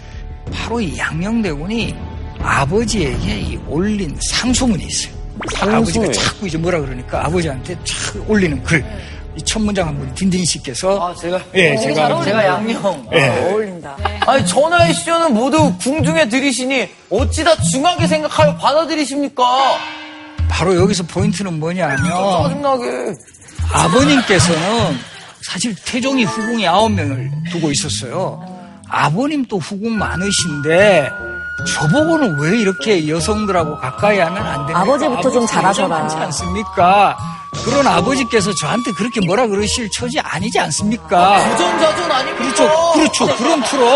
[0.53, 1.95] 바로 이 양녕대군이
[2.41, 5.15] 아버지에게 이 올린 상소문이 있어요.
[5.61, 8.85] 아버지가 자꾸 이제 뭐라 그러니까 아버지한테 착 올리는 글.
[9.39, 11.39] 이 첫 문장 한번 딘딘 씨께서 아, 제가.
[11.55, 13.07] 예, 제가 제가 양녕.
[13.13, 13.29] 예.
[13.51, 13.95] 어울린다.
[14.27, 19.45] 아니, 전하의 시조는 모두 궁중에 들이시니 어찌다 중하게 생각하여 받아들이십니까?
[20.49, 23.13] 바로 여기서 포인트는 뭐냐면 짜증나게.
[23.73, 24.97] 아버님께서는
[25.43, 28.43] 사실 태종이 후궁이 아홉 명을 두고 있었어요.
[28.89, 31.09] 아버님 또 후궁 많으신데
[31.67, 34.81] 저보고는 왜 이렇게 여성들하고 가까이 하면 안 됩니까?
[34.81, 35.89] 아버지부터 좀 잘하셔라.
[35.89, 37.17] 많지 않습니까?
[37.65, 41.43] 그런 아버지께서 저한테 그렇게 뭐라 그러실 처지 아니지 않습니까?
[41.51, 42.45] 부전자전 아닙니까?
[42.45, 43.37] 그렇죠, 그렇죠.
[43.37, 43.87] 그런 투로,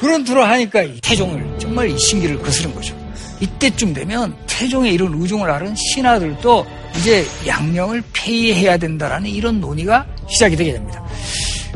[0.00, 2.96] 그런 투로 하니까 이 태종을 정말 이 신기를 거스른 거죠.
[3.40, 10.72] 이때쯤 되면 태종의 이런 의중을 아는 신하들도 이제 양령을 폐위해야 된다라는 이런 논의가 시작이 되게
[10.72, 11.02] 됩니다.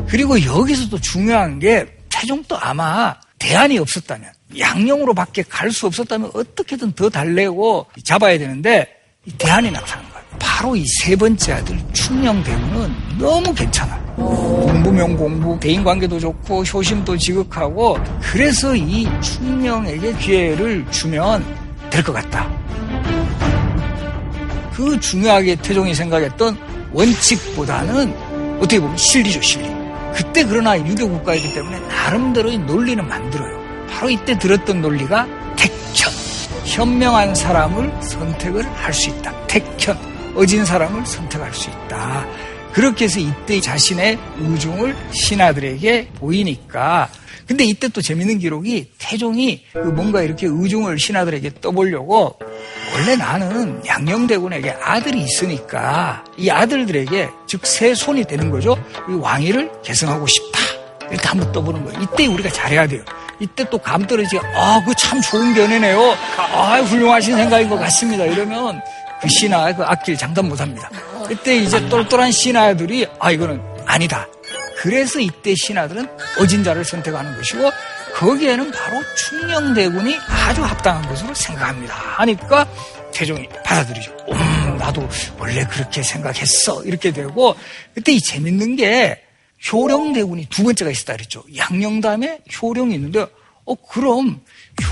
[0.07, 6.93] 그리고 여기서 또 중요한 게 태종 도 아마 대안이 없었다면 양령으로밖에 갈 수 없었다면 어떻게든
[6.93, 8.87] 더 달래고 잡아야 되는데
[9.25, 10.25] 이 대안이 나타난 거예요.
[10.39, 13.97] 바로 이 세 번째 아들 충녕대군은 너무 괜찮아.
[14.15, 21.43] 공부면 공부, 대인관계도 좋고 효심도 지극하고 그래서 이 충녕에게 기회를 주면
[21.89, 22.49] 될 것 같다.
[24.73, 26.57] 그 중요하게 태종이 생각했던
[26.93, 29.67] 원칙보다는 어떻게 보면 실리죠, 실리.
[30.15, 33.66] 그때 그러나 유교 국가이기 때문에 나름대로의 논리는 만들어요.
[33.89, 36.11] 바로 이때 들었던 논리가 택현.
[36.65, 39.33] 현명한 사람을 선택을 할 수 있다.
[39.47, 39.97] 택현.
[40.35, 42.25] 어진 사람을 선택할 수 있다.
[42.73, 47.09] 그렇게 해서 이때 자신의 의중을 신하들에게 보이니까
[47.47, 52.37] 근데 이때 또 재밌는 기록이 태종이 그 뭔가 이렇게 의중을 신하들에게 떠보려고
[52.93, 58.75] 원래 나는 양녕대군에게 아들이 있으니까 이 아들들에게 즉 세 손이 되는 거죠.
[59.09, 60.59] 이 왕위를 계승하고 싶다.
[61.09, 62.01] 이렇게 한번 떠보는 거예요.
[62.01, 63.01] 이때 우리가 잘해야 돼요.
[63.39, 66.15] 이때 또 감 떨어지게 아, 그 참 좋은 견해네요.
[66.37, 68.25] 아, 훌륭하신 생각인 것 같습니다.
[68.25, 68.81] 이러면
[69.21, 70.89] 그 신하 그 악기를 장담 못 합니다.
[71.29, 74.27] 이때 이제 똘똘한 신하들이 아, 이거는 아니다.
[74.79, 76.07] 그래서 이때 신하들은
[76.39, 77.71] 어진자를 선택하는 것이고
[78.15, 81.93] 거기에는 바로 충녕대군이 아주 합당한 것으로 생각합니다.
[82.17, 82.67] 하니까
[83.11, 84.11] 태종이 받아들이죠.
[84.31, 85.07] 음, 나도
[85.39, 86.83] 원래 그렇게 생각했어.
[86.83, 87.55] 이렇게 되고
[87.95, 89.21] 그때 이 재밌는 게
[89.71, 91.43] 효령대군이 두 번째가 있었다 그랬죠.
[91.55, 93.25] 양령 다음에 효령이 있는데
[93.65, 94.39] 어 그럼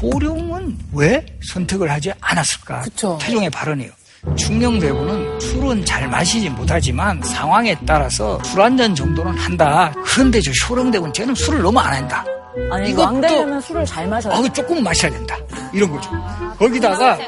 [0.01, 2.82] 효령은 왜 선택을 하지 않았을까?
[2.82, 3.17] 그쵸.
[3.21, 3.91] 태종의 발언이에요.
[4.36, 9.93] 충녕대군은 술은 잘 마시지 못하지만 상황에 따라서 술 한 잔 정도는 한다.
[10.04, 12.25] 그런데 저 효령대군 쟤는 술을 너무 안 한다.
[12.71, 15.38] 아니, 이것도- 술을 잘 마셔야 아, 조금 마셔야 된다.
[15.73, 16.10] 이런 거죠.
[16.58, 17.19] 거기다가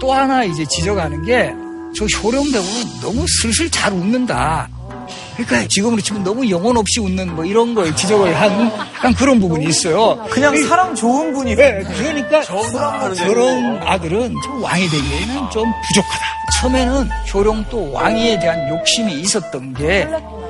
[0.00, 1.52] 또 하나 이제 지적하는 게
[1.94, 4.68] 저 효령대군은 너무 슬슬 잘 웃는다.
[5.44, 9.64] 그러니까 지금으로 치면 너무 영혼 없이 웃는 뭐 이런 걸 지적을 한 약간 그런 부분이
[9.66, 10.16] 있어요.
[10.30, 12.42] 그냥 사람 좋은 분이 네, 그러니까
[13.14, 16.24] 저런 아들은 좀 왕이 되기에는 좀 부족하다.
[16.60, 20.06] 처음에는 효령도 왕위에 대한 욕심이 있었던 게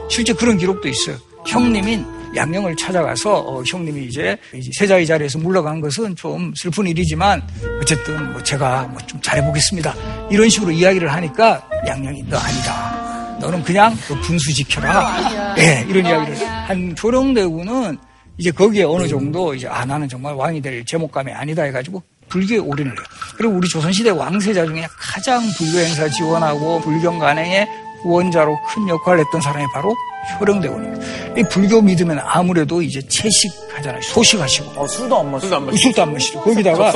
[0.09, 1.17] 실제 그런 기록도 있어요.
[1.47, 2.05] 형님인
[2.37, 7.43] 양령을 찾아가서 어, 형님이 이제, 이제 세자의 자리에서 물러간 것은 좀 슬픈 일이지만
[7.81, 9.95] 어쨌든 뭐 제가 뭐 좀 잘해보겠습니다.
[10.31, 13.20] 이런 식으로 이야기를 하니까 양령이 너 아니다.
[13.41, 15.55] 너는 그냥 그 분수 지켜라.
[15.59, 17.99] 예, 이런 이야기를 한 조령대군은
[18.39, 22.93] 이제 거기에 어느 정도 이제 아 나는 정말 왕이 될 제목감이 아니다 해가지고 불교에 올인을
[22.93, 23.05] 해요.
[23.37, 27.67] 그리고 우리 조선시대 왕세자 중에 가장 불교 행사 지원하고 불경 간행의
[28.03, 29.95] 후원자로 큰 역할을 했던 사람이 바로
[30.39, 31.07] 효령대군입니다.
[31.39, 34.01] 이 불교 믿으면 아무래도 이제 채식하잖아요.
[34.03, 35.41] 소식하시고 어, 술도 안 마시고.
[35.41, 35.77] 술도 안 마시고.
[35.83, 36.41] 술도 안 마시죠.
[36.41, 36.93] 거기다가.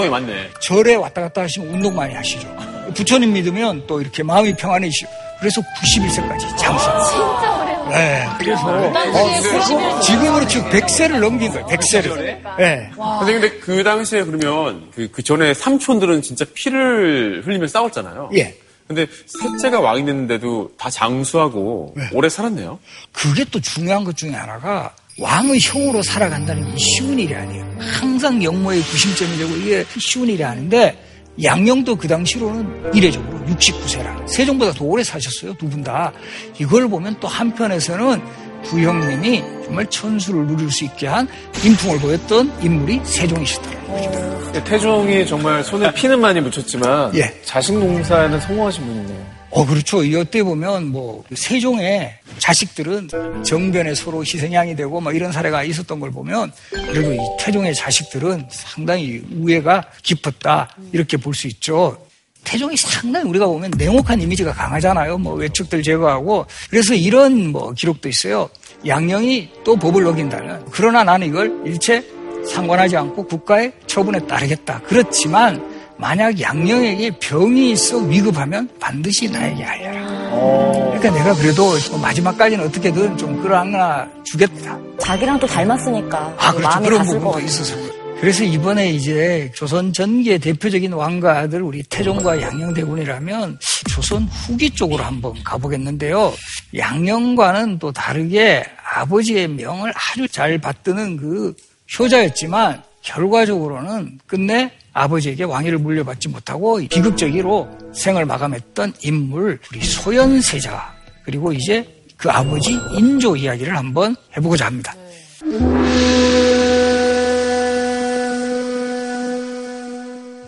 [0.60, 2.48] 절에 왔다 갔다 하시면 운동 많이 하시죠.
[2.94, 5.06] 부처님 믿으면 또 이렇게 마음이 평안해지죠.
[5.38, 7.04] 그래서 91세까지 장사.
[7.04, 7.74] 진짜 오래.
[7.90, 8.26] 네.
[8.38, 11.66] 그래서 어, 지금으로 지금 100세를 넘긴 거예요.
[11.66, 12.16] 100세를.
[12.58, 12.90] 네.
[12.96, 18.30] 선생님, 근데 그 당시에 그러면 그, 그 전에 삼촌들은 진짜 피를 흘리며 싸웠잖아요.
[18.34, 18.56] 예.
[18.86, 22.78] 근데 셋째가 왕이 됐는데도 다 장수하고 오래 살았네요.
[23.12, 27.76] 그게 또 중요한 것 중에 하나가 왕의 형으로 살아간다는 게 쉬운 일이 아니에요.
[27.78, 30.98] 항상 영모의 구심점이 되고 이게 쉬운 일이 아닌데
[31.42, 34.26] 양령도 그 당시로는 이례적으로 69세라.
[34.28, 35.54] 세종보다 더 오래 사셨어요.
[35.54, 36.12] 두 분 다.
[36.58, 38.22] 이걸 보면 또 한편에서는
[38.64, 41.28] 두 형님이 정말 천수를 누릴 수 있게 한
[41.64, 44.64] 인품을 보였던 인물이 세종이셨다는 거죠.
[44.64, 47.34] 태종이 정말 손에 피는 많이 묻혔지만 예.
[47.44, 49.33] 자식 농사에는 성공하신 분이네요.
[49.54, 50.02] 어, 그렇죠.
[50.02, 53.08] 이때 보면 뭐 세종의 자식들은
[53.44, 59.22] 정변에 서로 희생양이 되고 뭐 이런 사례가 있었던 걸 보면 그래도 이 태종의 자식들은 상당히
[59.32, 60.76] 우애가 깊었다.
[60.92, 61.96] 이렇게 볼 수 있죠.
[62.42, 65.18] 태종이 상당히 우리가 보면 냉혹한 이미지가 강하잖아요.
[65.18, 66.46] 뭐 외척들 제거하고.
[66.68, 68.50] 그래서 이런 뭐 기록도 있어요.
[68.86, 72.04] 양령이 또 법을 어긴다면 그러나 나는 이걸 일체
[72.46, 74.80] 상관하지 않고 국가의 처분에 따르겠다.
[74.84, 80.30] 그렇지만 만약 양령에게 병이 있어 위급하면 반드시 나에게 알려라.
[80.30, 84.78] 그러니까 내가 그래도 뭐 마지막까지는 어떻게든 좀 끌어안아 주겠다.
[85.00, 86.34] 자기랑 또 닮았으니까.
[86.38, 86.68] 아, 그렇죠.
[86.68, 87.40] 마음이 그런 부분도.
[87.40, 88.04] 있었을 거예요.
[88.20, 93.58] 그래서 이번에 이제 조선 전기의 대표적인 왕과 아들 우리 태종과 양녕대군이라면
[93.90, 96.32] 조선 후기 쪽으로 한번 가보겠는데요.
[96.76, 101.54] 양녕과는 또 다르게 아버지의 명을 아주 잘 받드는 그
[101.98, 111.86] 효자였지만 결과적으로는 끝내 아버지에게 왕위를 물려받지 못하고 비극적으로 생을 마감했던 인물 우리 소현세자 그리고 이제
[112.16, 114.94] 그 아버지 인조 이야기를 한번 해보고자 합니다.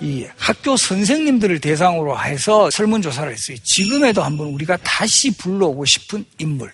[0.00, 3.56] 이 학교 선생님들을 대상으로 해서 설문조사를 했어요.
[3.62, 6.72] 지금에도 한번 우리가 다시 불러오고 싶은 인물.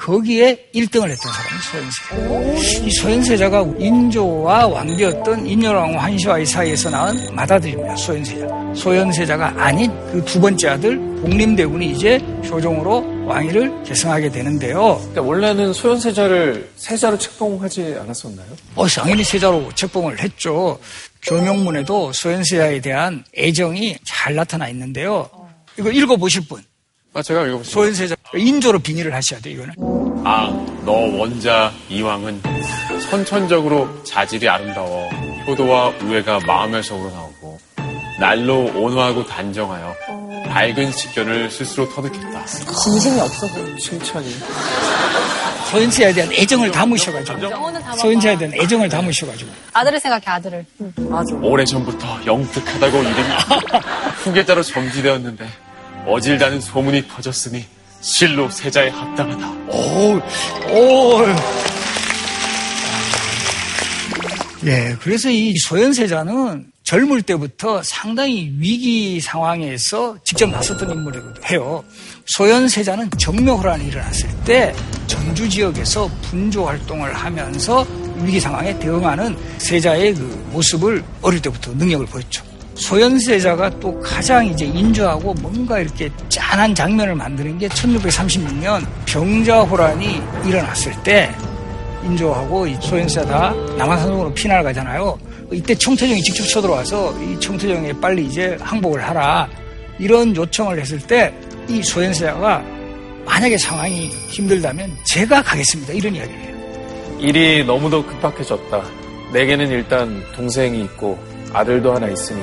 [0.00, 2.86] 거기에 1등을 했던 사람이 소현세.
[2.86, 7.96] 이 소현세자가 인조와 왕비였던 인여왕 환시와의 사이에서 낳은 맏아들입니다.
[7.96, 8.46] 소현세자.
[8.74, 14.96] 소현세자가 아닌 그 두 번째 아들 복림대군이 이제 효종으로 왕위를 계승하게 되는데요.
[14.98, 18.46] 그러니까 원래는 소현세자를 세자로 책봉하지 않았었나요?
[18.76, 20.78] 어, 당연히 세자로 책봉을 했죠.
[21.22, 25.28] 교명문에도 소현세자에 대한 애정이 잘 나타나 있는데요.
[25.78, 26.62] 이거 읽어보실 분.
[27.12, 27.72] 아, 제가 읽어보시죠.
[27.72, 29.74] 소현세자 인조로 빙의를 하셔야 돼요, 이거는.
[30.24, 30.46] 아,
[30.84, 32.40] 너 원자 이왕은
[33.10, 35.08] 선천적으로 자질이 아름다워
[35.46, 37.58] 효도와 우애가 마음에서 우러나오고
[38.20, 39.94] 날로 온화하고 단정하여
[40.48, 42.44] 밝은 식견을 스스로 터득했다.
[42.46, 43.76] 진심이 없어 보여.
[43.78, 44.28] 칭찬이.
[45.70, 47.40] 소현세에 대한 애정을 담으셔가지고.
[47.96, 49.50] 소현세에 대한 애정을 담으셔가지고.
[49.72, 50.66] 아들을 생각해, 아들을.
[51.42, 53.14] 오래전부터 영특하다고 이름이
[54.24, 55.48] 후계자로 점지되었는데
[56.06, 57.64] 어질다는 소문이 퍼졌으니
[58.00, 59.50] 실로 세자에 합당하다.
[59.68, 60.20] 오,
[60.72, 61.26] 오.
[64.66, 71.84] 예, 그래서 이 소현세자는 젊을 때부터 상당히 위기 상황에서 직접 나섰던 인물이기도 해요.
[72.26, 74.74] 소현세자는 정묘호란이 일어났을 때
[75.06, 77.86] 전주 지역에서 분조 활동을 하면서
[78.16, 82.49] 위기 상황에 대응하는 세자의 그 모습을 어릴 때부터 능력을 보였죠.
[82.80, 91.30] 소현세자가 또 가장 이제 인조하고 뭔가 이렇게 짠한 장면을 만드는 게 1636년 병자호란이 일어났을 때
[92.04, 95.18] 인조하고 소현세자 남한산성으로 피난을 가잖아요.
[95.52, 99.48] 이때 청태정이 직접 쳐들어와서 이 청태정에 빨리 이제 항복을 하라
[99.98, 101.32] 이런 요청을 했을 때
[101.70, 102.64] 이 소현세자가
[103.24, 107.18] 만약에 상황이 힘들다면 제가 가겠습니다 이런 이야기를 해요.
[107.20, 108.82] 일이 너무도 급박해졌다.
[109.32, 111.16] 내게는 일단 동생이 있고
[111.52, 112.40] 아들도 하나 있으니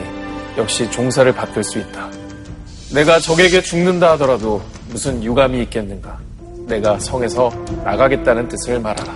[0.57, 2.09] 역시 종사를 받들 수 있다.
[2.93, 6.17] 내가 적에게 죽는다 하더라도 무슨 유감이 있겠는가.
[6.67, 7.49] 내가 성에서
[7.83, 9.13] 나가겠다는 뜻을 말하라.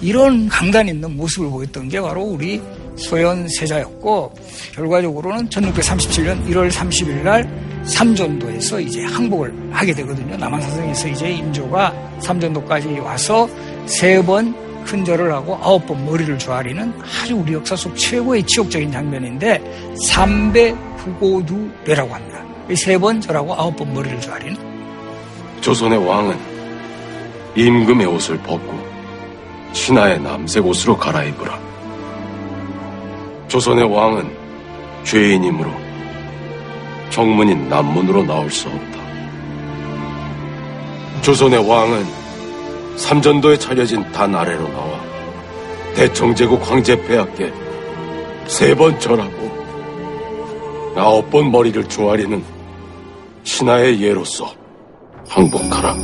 [0.00, 2.60] 이런 강단 있는 모습을 보였던 게 바로 우리
[2.96, 4.34] 소현 세자였고
[4.74, 10.36] 결과적으로는 1637년 1월 30일 날 삼전도에서 이제 항복을 하게 되거든요.
[10.36, 13.48] 남한사성에서 이제 임조가 삼전도까지 와서
[13.86, 16.92] 세번 큰 절을 하고 아홉 번 머리를 조아리는
[17.22, 22.42] 아주 우리 역사 속 최고의 지옥적인 장면인데 삼배 부고두례라고 합니다.
[22.74, 24.56] 세 번 절하고 아홉 번 머리를 조아리는
[25.60, 26.36] 조선의 왕은
[27.56, 28.78] 임금의 옷을 벗고
[29.72, 31.58] 신하의 남색 옷으로 갈아입으라.
[33.48, 34.30] 조선의 왕은
[35.04, 35.70] 죄인이므로
[37.10, 38.98] 정문인 남문으로 나올 수 없다.
[41.20, 42.21] 조선의 왕은
[42.96, 45.00] 삼전도에 차려진 단 아래로 나와
[45.94, 47.52] 대청제국 황제 폐하께
[48.46, 49.52] 세 번 절하고
[50.96, 52.42] 아홉 번 머리를 조아리는
[53.44, 54.52] 신하의 예로서
[55.28, 55.94] 항복하라.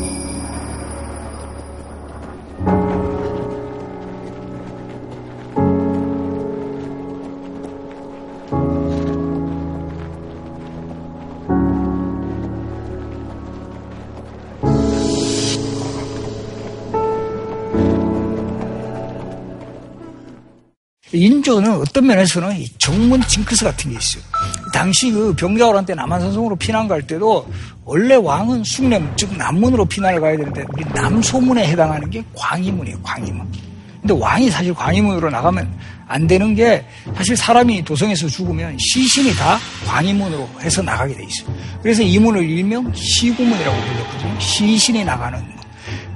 [21.48, 24.22] 인조는 어떤 면에서는 이 정문 징크스 같은 게 있어요.
[24.72, 27.48] 당시 그 병자호란 때 남한산성으로 피난 갈 때도
[27.84, 33.46] 원래 왕은 숭례문, 즉 남문으로 피난을 가야 되는데 우리 남소문에 해당하는 게 광희문이에요, 광희문.
[34.02, 35.72] 근데 왕이 사실 광희문으로 나가면
[36.06, 36.84] 안 되는 게
[37.16, 41.54] 사실 사람이 도성에서 죽으면 시신이 다 광희문으로 해서 나가게 돼 있어요.
[41.82, 44.40] 그래서 이 문을 일명 시구문이라고 불렀거든요.
[44.40, 45.58] 시신이 나가는 문.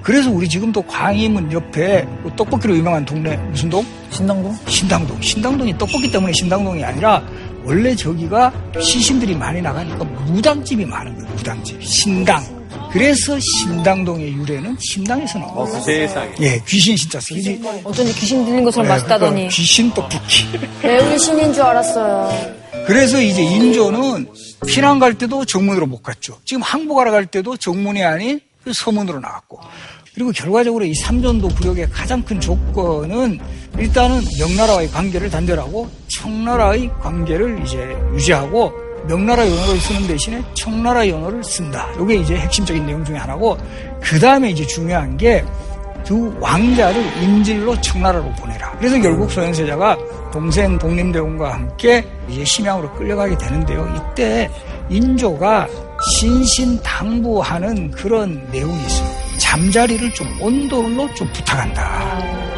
[0.02, 3.86] 그래서 우리 지금도 광희문 옆에 그 떡볶이로 유명한 동네 무슨 동?
[4.10, 4.56] 신당동?
[4.66, 5.20] 신당동.
[5.22, 7.22] 신당동이 떡볶이 때문에 신당동이 아니라
[7.64, 11.34] 원래 저기가 시신들이 많이 나가니까 무당집이 많은 거예요.
[11.36, 11.82] 무당집.
[11.84, 12.42] 신당.
[12.90, 15.80] 그래서 신당동의 유래는 신당에서 나온 거예요.
[15.80, 16.30] 세상에.
[16.40, 17.60] 예, 귀신 신자 쓰기.
[17.84, 19.30] 어쩐지 귀신 들린 것처럼 예, 맛있다더니.
[19.32, 20.44] 그러니까 귀신 떡볶이.
[20.82, 22.62] 매운 신인 줄 알았어요.
[22.86, 24.26] 그래서 이제 인조는
[24.66, 26.38] 피난 갈 때도 정문으로 못 갔죠.
[26.44, 29.60] 지금 항복하러 갈 때도 정문이 아닌 그 서문으로 나갔고.
[30.14, 33.40] 그리고 결과적으로 이 삼전도 부력의 가장 큰 조건은
[33.78, 37.78] 일단은 명나라와의 관계를 단절하고 청나라의 관계를 이제
[38.12, 38.72] 유지하고
[39.08, 41.88] 명나라 연어를 쓰는 대신에 청나라 연어를 쓴다.
[42.00, 43.56] 이게 이제 핵심적인 내용 중에 하나고
[44.02, 45.42] 그 다음에 이제 중요한 게
[46.04, 48.76] 두 왕자를 인질로 청나라로 보내라.
[48.78, 49.96] 그래서 결국 소현세자가
[50.32, 53.94] 동생 독림대원과 함께 이제 심양으로 끌려가게 되는데요.
[53.96, 54.50] 이때
[54.88, 55.68] 인조가
[56.10, 59.08] 신신당부하는 그런 내용이 있어요.
[59.38, 62.51] 잠자리를 좀 온돌로 좀 부탁한다.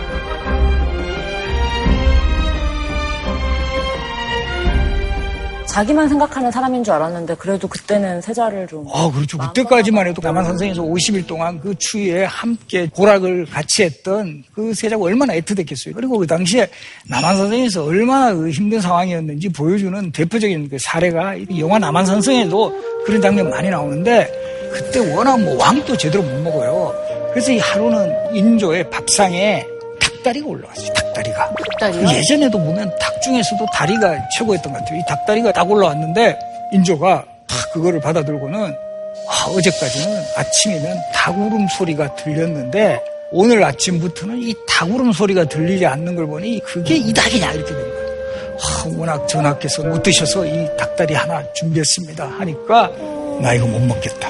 [5.74, 8.86] 자기만 생각하는 사람인 줄 알았는데 그래도 그때는 세자를 좀.
[8.94, 9.38] 아, 그렇죠.
[9.38, 15.92] 그때까지만 해도 남한산성에서 50일 동안 그 추위에 함께 고락을 같이 했던 그 세자가 얼마나 애틋했겠어요.
[15.92, 16.68] 그리고 그 당시에
[17.08, 23.68] 남한산성에서 얼마나 그 힘든 상황이었는지 보여주는 대표적인 그 사례가 이 영화 남한산성에도 그런 장면 많이
[23.68, 26.94] 나오는데 그때 워낙 뭐 왕도 제대로 못 먹어요.
[27.30, 29.66] 그래서 이 하루는 인조의 밥상에
[30.24, 30.92] 닭다리가 올라왔어요.
[30.94, 31.50] 닭다리가.
[31.70, 32.08] 닭다리요?
[32.16, 34.98] 예전에도 보면 닭 중에서도 다리가 최고였던 것 같아요.
[34.98, 36.38] 이 닭다리가 딱 올라왔는데
[36.72, 38.74] 인조가 탁 그거를 받아들고는
[39.28, 43.00] 아, 어제까지는 아침이면 닭 울음 소리가 들렸는데
[43.32, 47.80] 오늘 아침부터는 이 닭 울음 소리가 들리지 않는 걸 보니 그게 이 닭이냐 이렇게 된
[47.80, 47.94] 거예요.
[48.58, 52.90] 아, 워낙 전하께서 못 드셔서 이 닭다리 하나 준비했습니다 하니까
[53.40, 54.28] 나 이거 못 먹겠다.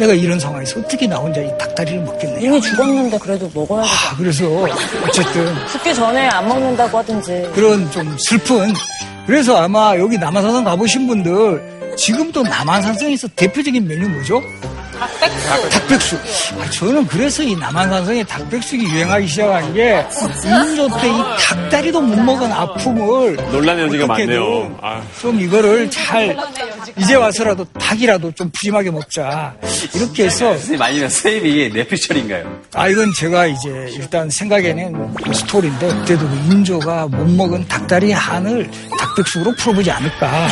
[0.00, 2.40] 내가 이런 상황에서 어떻게 나 혼자 이 닭다리를 먹겠느냐.
[2.40, 4.10] 이미 죽었는데 그래도 먹어야 되잖아.
[4.12, 4.44] 아, 그래서
[5.06, 7.50] 어쨌든 죽기 전에 안 먹는다고 하든지.
[7.54, 8.72] 그런 좀 슬픈
[9.26, 14.42] 그래서 아마 여기 남한산성 가보신 분들 지금도 남한산성에서 대표적인 메뉴 뭐죠?
[15.72, 16.20] 닭백숙.
[16.60, 20.06] 아, 저는 그래서 이 남한산성에 닭백숙이 유행하기 시작한 게
[20.44, 24.78] 인조 때 이 닭다리도 못 먹은 아픔을 논란의 여지가 많네요.
[24.80, 25.02] 아.
[25.20, 26.36] 좀 이거를 잘
[26.96, 29.54] 이제 와서라도 닭이라도 좀 푸짐하게 먹자
[29.94, 32.60] 이렇게 해서 선생님 아니면 선생님이 내 퓨처인가요?
[32.74, 38.70] 아 이건 제가 이제 일단 생각에는 그 스토리인데 그때도 그 인조가 못 먹은 닭다리 한을
[39.12, 40.48] 닭백숙으로 풀어보지 않을까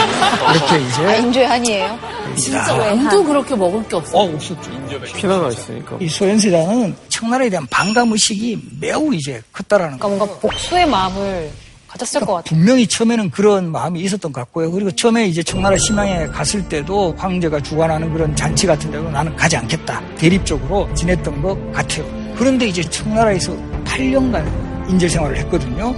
[0.54, 1.98] 이렇게 이제 아, 인조의 한이에요?
[2.36, 4.18] 진짜 아무도 그렇게 먹을 게 없어.
[4.18, 4.70] 어 없었죠.
[5.16, 5.96] 피나 나 있으니까.
[6.00, 10.06] 이 소현세자는 청나라에 대한 반감 의식이 매우 이제 컸다라는 거.
[10.08, 11.50] 그러니까 뭔가 복수의 마음을
[11.88, 12.44] 가졌을 것 같아요.
[12.56, 14.70] 분명히 처음에는 그런 마음이 있었던 것 같고요.
[14.70, 19.56] 그리고 처음에 이제 청나라 심양에 갔을 때도 황제가 주관하는 그런 잔치 같은 데도 나는 가지
[19.56, 20.00] 않겠다.
[20.16, 22.04] 대립적으로 지냈던 것 같아요.
[22.36, 23.52] 그런데 이제 청나라에서
[23.84, 25.92] 8년간 인재 생활을 했거든요.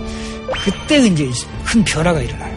[0.64, 1.30] 그때 이제
[1.64, 2.51] 큰 변화가 일어나요.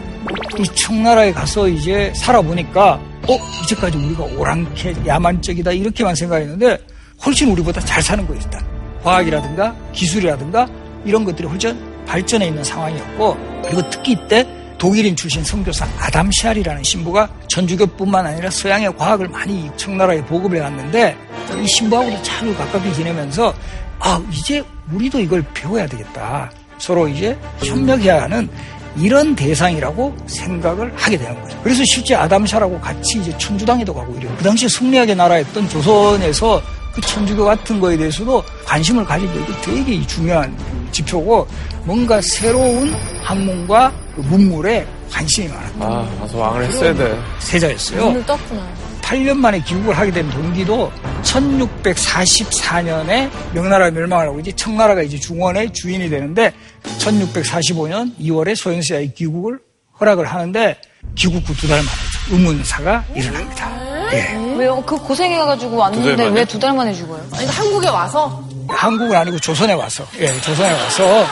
[0.58, 2.94] 이 청나라에 가서 이제 살아보니까
[3.28, 6.78] 어 이제까지 우리가 오랑캐 야만적이다 이렇게만 생각했는데
[7.24, 8.64] 훨씬 우리보다 잘 사는 일단
[9.02, 10.68] 과학이라든가 기술이라든가
[11.04, 14.46] 이런 것들이 훨씬 발전해 있는 상황이었고 그리고 특히 이때
[14.78, 21.16] 독일인 출신 선교사 아담 샤리라는 신부가 천주교뿐만 아니라 서양의 과학을 많이 청나라에 보급해 왔는데
[21.62, 23.54] 이 신부하고도 참 가깝게 지내면서
[23.98, 24.62] 아 이제
[24.92, 26.50] 우리도 이걸 배워야 되겠다.
[26.78, 28.48] 서로 이제 협력해야 하는
[28.98, 31.58] 이런 대상이라고 생각을 하게 되는 거죠.
[31.62, 34.34] 그래서 실제 아담샤라고 같이 이제 천주당에도 가고 이래요.
[34.38, 36.62] 그 당시 승리하게 나라였던 조선에서
[36.94, 40.56] 그 천주교 같은 거에 대해서도 관심을 가진 게 이게 되게 중요한
[40.92, 41.46] 지표고
[41.84, 45.84] 뭔가 새로운 학문과 그 문물에 관심이 많았다.
[45.84, 47.18] 아, 가서 왕을 했어야 돼.
[47.40, 48.06] 세자였어요.
[48.06, 48.66] 눈을 떴구나.
[49.06, 50.90] 8년 만에 귀국을 하게 된 동기도
[51.22, 56.52] 1644년에 명나라 멸망을 하고 이제 청나라가 이제 중원의 주인이 되는데
[56.98, 59.60] 1645년 2월에 소현세자의 귀국을
[60.00, 60.76] 허락을 하는데
[61.14, 61.88] 귀국 후 두 달 만에
[62.30, 63.70] 의문사가 일어납니다.
[64.12, 64.36] 예.
[64.56, 64.82] 왜요?
[64.84, 66.26] 그 고생해가지고 왔는데?
[66.28, 67.24] 왜 두 달 만에 죽어요?
[67.34, 68.44] 아니, 한국에 와서?
[68.68, 71.24] 한국은 아니고 조선에 와서 예, 조선에 와서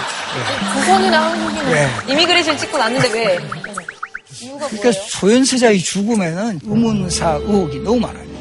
[0.75, 1.73] 조선이나 한국이나.
[1.73, 1.91] 예.
[2.09, 3.39] 이미그레이션 찍고 났는데 왜?
[4.41, 8.34] 그러니까 소현세자의 죽음에는 의문사 의혹이 너무 많아요.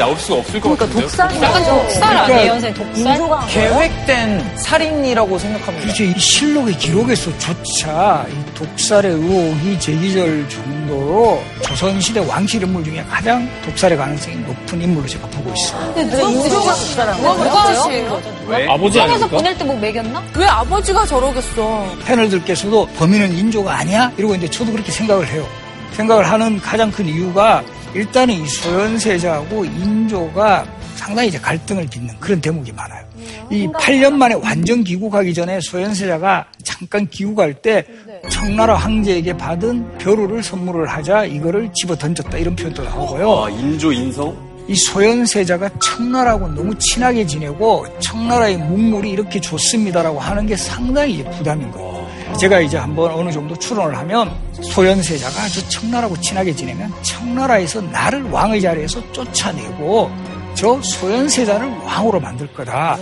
[0.00, 1.06] 나올 수가 없을 것 같은데요.
[1.42, 2.94] 약간 독살 아니에요, 선생님?
[2.94, 3.46] 독살?
[3.48, 5.82] 계획된 살인이라고 생각합니다.
[5.84, 6.04] 그렇죠.
[6.04, 14.36] 이 실록의 기록에서조차 이 독살의 의혹이 제기될 정도로 조선시대 왕실 인물 중에 가장 독살의 가능성이
[14.36, 15.92] 높은 인물로 제가 보고 있어요.
[15.94, 17.34] 근데 왜 인조가 독살한 거야?
[17.44, 18.08] 누가 아저씨인 왜요?
[18.10, 18.34] 거죠?
[18.46, 18.66] 왜?
[18.68, 19.28] 아버지 아닙니까?
[19.28, 20.22] 보낼 때뭐 먹였나?
[20.34, 21.86] 왜 아버지가 저러겠어?
[22.06, 24.10] 패널들께서도 범인은 인조가 아니야?
[24.16, 25.46] 이러고 있는데 저도 그렇게 생각을 해요.
[25.92, 27.62] 생각을 하는 가장 큰 이유가
[27.94, 33.04] 일단은 이 소현세자하고 인조가 상당히 이제 갈등을 빚는 그런 대목이 많아요.
[33.50, 37.84] 이 8년 만에 완전 귀국하기 전에 소현세자가 잠깐 귀국할 때
[38.28, 43.44] 청나라 황제에게 받은 벼루를 선물을 하자 이거를 집어 던졌다 이런 표현도 나오고요.
[43.44, 44.50] 아, 인조 인성?
[44.68, 51.70] 이 소현세자가 청나라하고 너무 친하게 지내고 청나라의 문물이 이렇게 좋습니다라고 하는 게 상당히 이제 부담인
[51.72, 51.89] 거예요.
[52.38, 58.62] 제가 이제 한번 어느 정도 추론을 하면 소현세자가 저 청나라하고 친하게 지내면 청나라에서 나를 왕의
[58.62, 60.10] 자리에서 쫓아내고
[60.54, 62.96] 저 소현세자를 왕으로 만들 거다.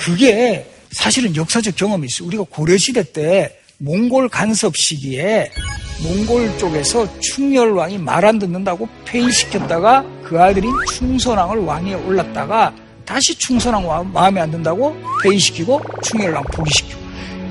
[0.00, 2.26] 그게 사실은 역사적 경험이 있어요.
[2.28, 5.50] 우리가 고려시대 때 몽골 간섭 시기에
[6.02, 12.72] 몽골 쪽에서 충렬왕이 말 안 듣는다고 폐위시켰다가 그 아들인 충선왕을 왕위에 올랐다가
[13.04, 17.01] 다시 충선왕 와- 마음에 안 든다고 폐위시키고 충렬왕 포기시키고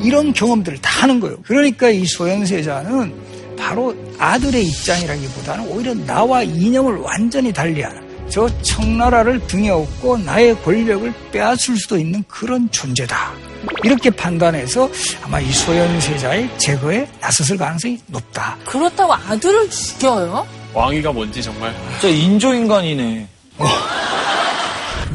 [0.03, 1.37] 이런 경험들을 다 하는 거예요.
[1.45, 3.13] 그러니까 이 소현세자는
[3.57, 11.75] 바로 아들의 입장이라기보다는 오히려 나와 이념을 완전히 달리하는 저 청나라를 등에 업고 나의 권력을 빼앗을
[11.75, 13.33] 수도 있는 그런 존재다.
[13.83, 14.89] 이렇게 판단해서
[15.21, 18.57] 아마 이 소현세자의 제거에 나섰을 가능성이 높다.
[18.65, 20.47] 그렇다고 아들을 죽여요?
[20.73, 21.75] 왕위가 뭔지 정말.
[21.99, 23.27] 진짜 인조인간이네.
[23.57, 23.63] 그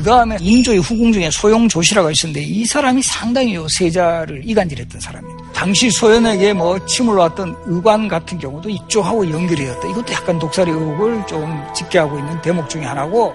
[0.06, 5.36] 다음에 인조의 후궁 중에 소용조시라가 있었는데 이 사람이 상당히 요 세자를 이간질했던 사람이에요.
[5.52, 9.88] 당시 소연에게 뭐 침을 놨던 의관 같은 경우도 이쪽하고 연결이 되었다.
[9.88, 13.34] 이것도 약간 독살의 의혹을 좀 짙게 하고 있는 대목 중에 하나고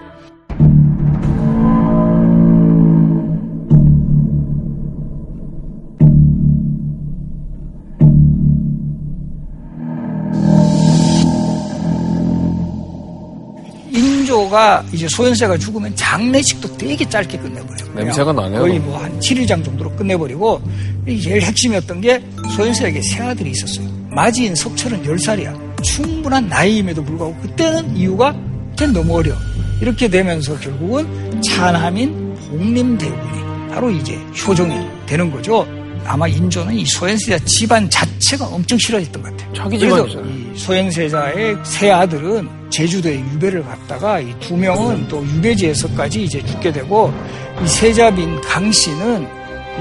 [14.51, 17.93] 인조가 이제 소현세가 죽으면 장례식도 되게 짧게 끝내버려요.
[17.95, 18.59] 냄새가 나네요.
[18.59, 20.61] 거의 뭐 한 7일장 정도로 끝내버리고
[21.07, 22.21] 이 제일 핵심이었던 게
[22.55, 23.87] 소현세에게 세 아들이 있었어요.
[24.11, 25.81] 마지인 석철은 10살이야.
[25.83, 28.35] 충분한 나이임에도 불구하고 그때는 이유가
[28.71, 29.33] 그때는 너무 어려.
[29.81, 34.75] 이렇게 되면서 결국은 차남인 복림대군이 바로 이제 효종이
[35.07, 35.65] 되는 거죠.
[36.05, 39.53] 아마 인조는 이 소현세자 집안 자체가 엄청 싫어했던 것 같아요.
[39.53, 40.53] 자기 그래서 집안이잖아요.
[40.53, 47.13] 이 소현세자의 세 아들은 제주도에 유배를 갔다가 이 두 명은 또 유배지에서까지 이제 죽게 되고
[47.63, 49.27] 이 세자빈 강 씨는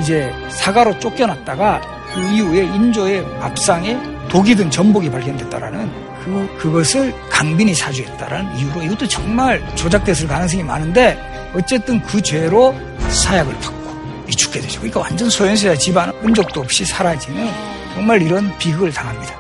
[0.00, 1.80] 이제 사가로 쫓겨났다가
[2.12, 3.96] 그 이후에 인조의 밥상에
[4.28, 5.90] 독이 든 전복이 발견됐다라는
[6.24, 11.18] 그 그것을 강빈이 사주했다라는 이유로 이것도 정말 조작됐을 가능성이 많은데
[11.54, 12.74] 어쨌든 그 죄로
[13.08, 13.80] 사약을 받고
[14.28, 14.78] 이 죽게 되죠.
[14.80, 17.48] 그러니까 완전 소현세자 집안은 흔적도 없이 사라지는
[17.94, 19.39] 정말 이런 비극을 당합니다.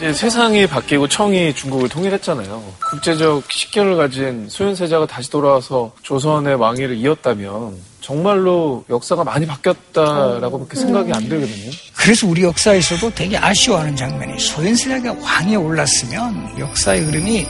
[0.00, 2.62] 이제 세상이 바뀌고 청이 중국을 통일했잖아요.
[2.90, 11.12] 국제적 식견을 가진 소현세자가 다시 돌아와서 조선의 왕위를 이었다면 정말로 역사가 많이 바뀌었다라고 그렇게 생각이
[11.12, 11.70] 안 들거든요.
[11.94, 17.46] 그래서 우리 역사에서도 되게 아쉬워하는 장면이 소현세자가 왕에 올랐으면 역사의 흐름이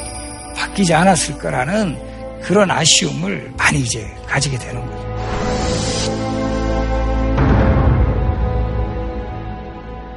[0.56, 1.96] 바뀌지 않았을 거라는
[2.42, 5.09] 그런 아쉬움을 많이 이제 가지게 되는 거죠.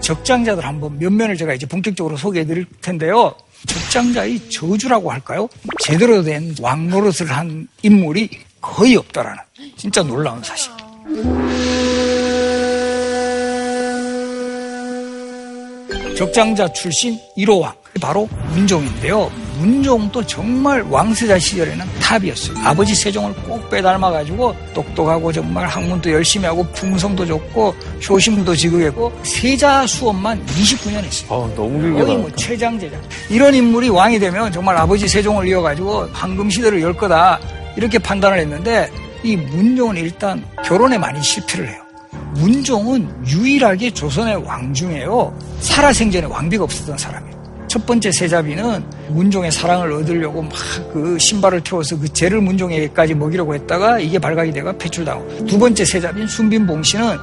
[0.04, 3.34] 적장자들 한번 몇 면을 제가 이제 본격적으로 소개해 드릴 텐데요.
[3.66, 5.48] 적장자의 저주라고 할까요?
[5.80, 8.30] 제대로 된 왕노릇을 한 인물이
[8.62, 9.42] 거의 없다라는
[9.78, 10.72] 진짜 놀라운 사실.
[16.18, 19.32] 적장자 출신 1호왕 바로 문종인데요.
[19.64, 22.58] 문종도 정말 왕세자 시절에는 탑이었어요.
[22.66, 27.74] 아버지 세종을 꼭 빼닮아가지고 똑똑하고 정말 학문도 열심히 하고 풍성도 좋고
[28.08, 31.30] 효심도 지극했고 세자 수업만 29년 했어요.
[31.30, 32.32] 어, 너무 길게 거의 뭐.
[32.36, 32.98] 최장제자.
[33.30, 37.40] 이런 인물이 왕이 되면 정말 아버지 세종을 이어가지고 황금 시대를 열 거다
[37.78, 38.92] 이렇게 판단을 했는데
[39.24, 41.82] 이 문종은 일단 결혼에 많이 실패를 해요.
[42.36, 45.34] 문종은 유일하게 조선의 왕 중에요.
[45.62, 47.33] 살아생전에 왕비가 없었던 사람이에요.
[47.74, 50.52] 첫 번째 세자비는 문종의 사랑을 얻으려고 막
[50.94, 56.28] 그 신발을 태워서 그 죄를 문종에게까지 먹이려고 했다가 이게 발각이 돼가 폐출당하고 두 번째 세자비인
[56.28, 57.18] 순빈봉 씨는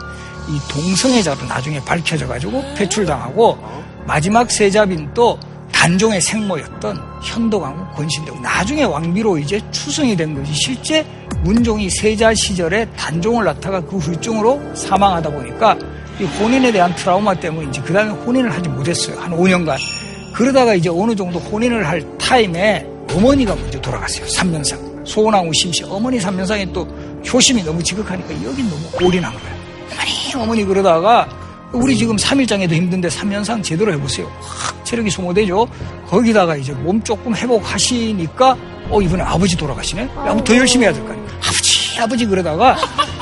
[0.48, 3.57] 이 동성애 자로 나중에 밝혀져 가지고 폐출당하고
[4.05, 5.38] 마지막 세자빈 또
[5.70, 11.07] 단종의 생모였던 현도강후 권신대고 나중에 왕비로 이제 추승이 된 것이 실제
[11.44, 15.78] 문종이 세자 시절에 단종을 낳다가 그 후유증으로 사망하다 보니까
[16.18, 19.16] 이 혼인에 대한 트라우마 때문에 이제 그 다음에 혼인을 하지 못했어요.
[19.20, 20.09] 한 5년간.
[20.33, 24.26] 그러다가 이제 어느 정도 혼인을 할 타임에 어머니가 먼저 돌아갔어요.
[24.28, 25.05] 삼면상.
[25.05, 25.85] 소원왕후 심씨.
[25.85, 26.87] 어머니 삼면상에 또
[27.31, 28.76] 효심이 너무 지극하니까 여기 너무
[29.07, 29.61] 올인한 거예요.
[29.93, 31.28] 어머니, 어머니 그러다가
[31.72, 34.31] 우리 지금 3일장에도 힘든데 3년상 제대로 해보세요.
[34.41, 35.66] 확 체력이 소모되죠.
[36.09, 38.57] 거기다가 이제 몸 조금 회복하시니까
[38.91, 40.09] 어 이번에 아버지 돌아가시네.
[40.16, 41.28] 아무 더 열심히 해야 될 거 아니에요.
[41.41, 42.76] 아버지 아버지 그러다가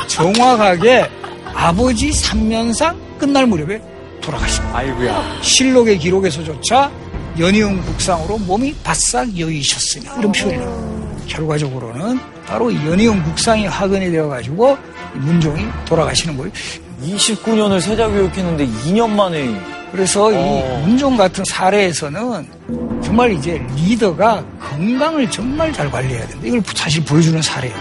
[0.07, 1.07] 정확하게
[1.55, 3.81] 아버지 3년상 끝날 무렵에
[4.29, 4.77] 돌아가십니다.
[4.77, 5.39] 아이고야.
[5.43, 6.91] 실록의 기록에서조차
[7.39, 11.25] 연이은 국상으로 몸이 바싹 여이셨으니 이런 표현이 나옵니다.
[11.27, 14.77] 결과적으로는 바로 연이은 국상이 화근이 되어가지고
[15.15, 16.53] 문종이 돌아가시는 거예요.
[17.03, 19.61] 29년을 세자 교육했는데 2년 만에
[19.93, 20.31] 그래서 어.
[20.33, 22.47] 이 문종 같은 사례에서는
[23.03, 26.47] 정말 이제 리더가 건강을 정말 잘 관리해야 된다.
[26.47, 27.77] 이걸 사실 보여주는 사례예요.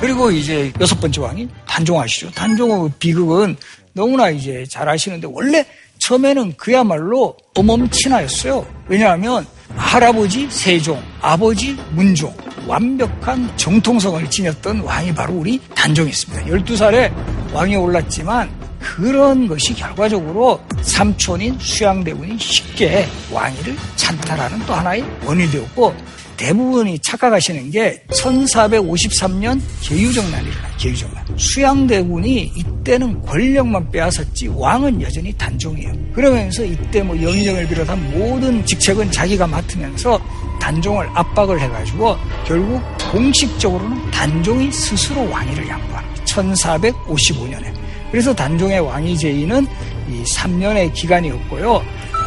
[0.00, 2.30] 그리고 이제 여섯 번째 왕이 단종 아시죠?
[2.32, 3.56] 단종의 비극은
[3.98, 5.66] 너무나 이제 잘 아시는데 원래
[5.98, 8.64] 처음에는 그야말로 어멈친하였어요.
[8.86, 9.44] 왜냐하면
[9.76, 12.32] 할아버지 세종, 아버지 문종
[12.68, 16.44] 완벽한 정통성을 지녔던 왕이 바로 우리 단종이었습니다.
[16.44, 17.12] 12살에
[17.52, 25.92] 왕이 올랐지만 그런 것이 결과적으로 삼촌인 수양대군이 쉽게 왕위를 찬탈하는 또 하나의 원인이 되었고
[26.38, 30.72] 대부분이 착각하시는 게 1453년 계유정난이 일어나요.
[30.78, 31.24] 계유정난.
[31.36, 35.92] 수양대군이 이때는 권력만 빼앗았지 왕은 여전히 단종이에요.
[36.14, 40.18] 그러면서 이때 뭐 영의정을 비롯한 모든 직책은 자기가 맡으면서
[40.60, 42.16] 단종을 압박을 해가지고
[42.46, 42.80] 결국
[43.10, 46.24] 공식적으로는 단종이 스스로 왕위를 양보합니다.
[46.24, 47.74] 1455년에.
[48.10, 49.66] 그래서 단종의 왕위 제의는
[50.08, 51.82] 이 3년의 기간이었고요.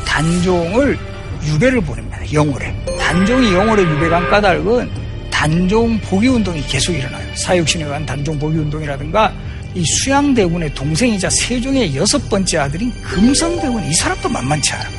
[0.05, 0.97] 단종을
[1.45, 2.19] 유배를 보냅니다.
[2.31, 2.90] 영월에.
[3.11, 4.89] 단종이 영월에 유배 간 까닭은
[5.29, 7.27] 단종 복위 운동이 계속 일어나요.
[7.35, 9.33] 사육신에 관한 단종 복위 운동이라든가
[9.75, 14.89] 이 수양대군의 동생이자 세종의 여섯 번째 아들인 금성대군 이 사람도 만만치 않아.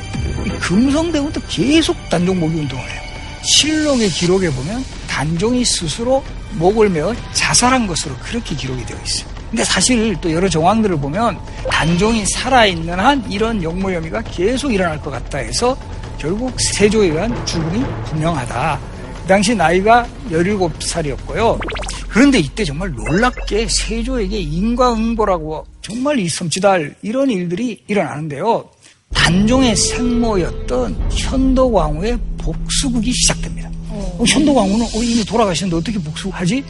[0.45, 3.01] 이 금성대군도 계속 단종 복위 운동을 해요.
[3.41, 9.27] 실록의 기록에 보면 단종이 스스로 목을 메어 자살한 것으로 그렇게 기록이 되어 있어요.
[9.49, 15.09] 근데 사실 또 여러 정황들을 보면 단종이 살아있는 한 이런 역모 혐의가 계속 일어날 것
[15.09, 15.75] 같다 해서
[16.23, 18.79] 결국 세조에 의한 죽음이 분명하다.
[19.23, 21.59] 그 당시 나이가 17살이었고요.
[22.07, 28.69] 그런데 이때 정말 놀랍게 세조에게 인과응보라고 정말 이 섬찟할 이런 일들이 일어나는데요.
[29.13, 33.69] 단종의 생모였던 현도광후의 복수극이 시작됩니다.
[33.89, 36.63] 어, 현도광후는 어, 이미 돌아가셨는데 어떻게 복수하지?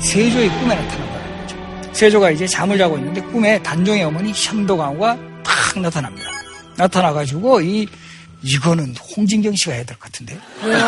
[0.00, 1.56] 세조의 꿈에 나타난 거죠.
[1.94, 6.28] 세조가 이제 잠을 자고 있는데 꿈에 단종의 어머니 현도광후가 탁 나타납니다.
[6.76, 7.86] 나타나가지고 이
[8.42, 10.38] 이거는 홍진경 씨가 해야 될 것 같은데.
[10.62, 10.78] 왜요?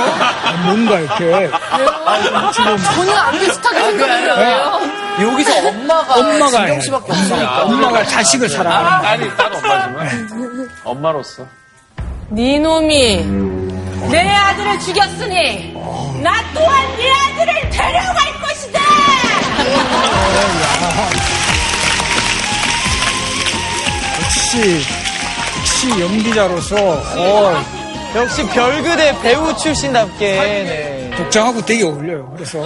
[0.64, 1.50] 뭔가 이렇게
[2.54, 4.34] 지금 전혀 안 비슷하게 생각해요.
[5.18, 5.30] 왜요?
[5.32, 7.18] 여기서 엄마가 엄마가 진경 씨밖에 돼.
[7.18, 7.62] 없으니까.
[7.64, 10.70] 엄마가 자식을 사랑하는 아니, 난 엄마지만.
[10.84, 11.46] 엄마로서.
[12.28, 13.24] 네 놈이
[14.10, 15.72] 내 아들을 죽였으니
[16.22, 18.80] 나 또한 네 아들을 데려갈 것이다.
[24.22, 24.82] 역시
[25.80, 27.64] 역시 연기자로서 어,
[28.14, 30.26] 역시 별그대 배우 출신답게.
[30.26, 31.10] 네.
[31.16, 32.30] 독장하고 되게 어울려요.
[32.34, 32.62] 그래서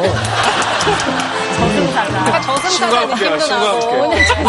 [2.69, 3.41] 신과 함께,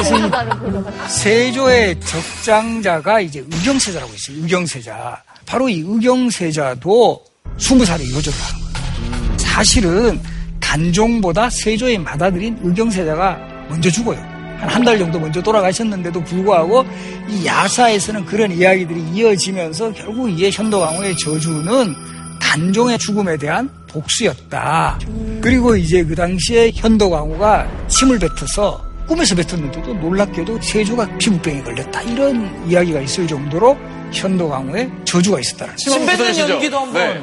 [0.04, 0.92] 신과 함께.
[1.08, 4.38] 세조의 적장자가 이제 의경세자라고 있어요.
[4.38, 5.22] 의경세자.
[5.46, 7.24] 바로 이 의경세자도
[7.60, 9.38] 스무 살에 하는 거예요.
[9.38, 10.20] 사실은
[10.60, 13.38] 단종보다 세조의 맏아들인 의경세자가
[13.70, 14.35] 먼저 죽어요.
[14.60, 16.86] 한 한 달 정도 먼저 돌아가셨는데도 불구하고
[17.30, 21.96] 이 야사에서는 그런 이야기들이 이어지면서 결국 이에 현도강호의 저주는
[22.42, 25.00] 단종의 죽음에 대한 복수였다.
[25.42, 32.02] 그리고 이제 그 당시에 현도강호가 침을 뱉어서 꿈에서 뱉었는데도 놀랍게도 세조가 피부병에 걸렸다.
[32.04, 33.78] 이런 이야기가 있을 정도로
[34.12, 35.92] 현도강호의 저주가 있었다는 거죠.
[35.92, 37.02] 침 뱉는 연기도 한번.
[37.02, 37.14] 아,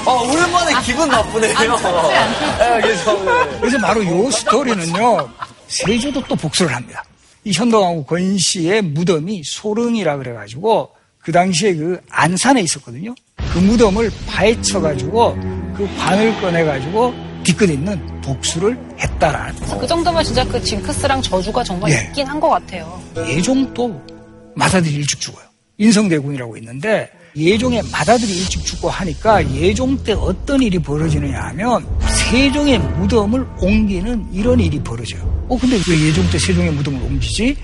[0.05, 1.51] 오랜만에 기분 나쁘네요.
[1.51, 3.59] 예, 그래서, 네.
[3.59, 5.29] 그래서 바로 이 스토리는요,
[5.67, 7.03] 세조도 또 복수를 합니다.
[7.43, 13.13] 이 현도강후 권씨의 무덤이 소릉이라 그래가지고, 그 당시에 그 안산에 있었거든요.
[13.53, 15.35] 그 무덤을 파헤쳐가지고,
[15.75, 17.13] 그 관을 꺼내가지고,
[17.45, 19.77] 뒤끝 있는 복수를 했다라는 거.
[19.79, 22.03] 그 정도면 진짜 그 징크스랑 저주가 정말 예.
[22.07, 23.01] 있긴 한 것 같아요.
[23.27, 24.01] 예종도
[24.55, 25.45] 맏아들이 일찍 죽어요.
[25.77, 31.85] 인성대군이라고 있는데 예종의 맏아들이 일찍 죽고 하니까 예종 때 어떤 일이 벌어지느냐 하면
[32.31, 35.21] 세종의 무덤을 옮기는 이런 일이 벌어져요.
[35.49, 37.55] 어 근데 왜 예종 때 세종의 무덤을 옮기지?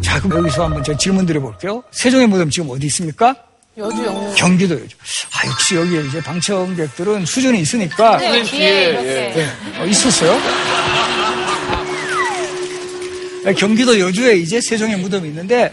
[0.00, 1.82] 자 그럼 여기서 한번 제가 질문 드려볼게요.
[1.90, 3.34] 세종의 무덤 지금 어디 있습니까?
[3.78, 4.34] 여주 영웅.
[4.34, 4.96] 경기도 여주.
[5.32, 9.04] 아 역시 여기에 이제 방청객들은 수준이 있으니까 네, 뒤에 이렇게.
[9.04, 9.46] 네,
[9.78, 10.38] 어, 있었어요?
[13.44, 15.72] 네, 경기도 여주에 이제 세종의 무덤이 있는데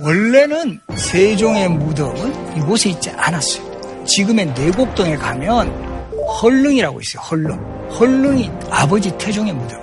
[0.00, 4.04] 원래는 세종의 무덤은 이곳에 있지 않았어요.
[4.06, 5.68] 지금의 내곡동에 가면
[6.40, 7.22] 헐릉이라고 있어요.
[7.22, 7.90] 헐릉.
[7.90, 9.78] 헐릉이 아버지 태종의 무덤.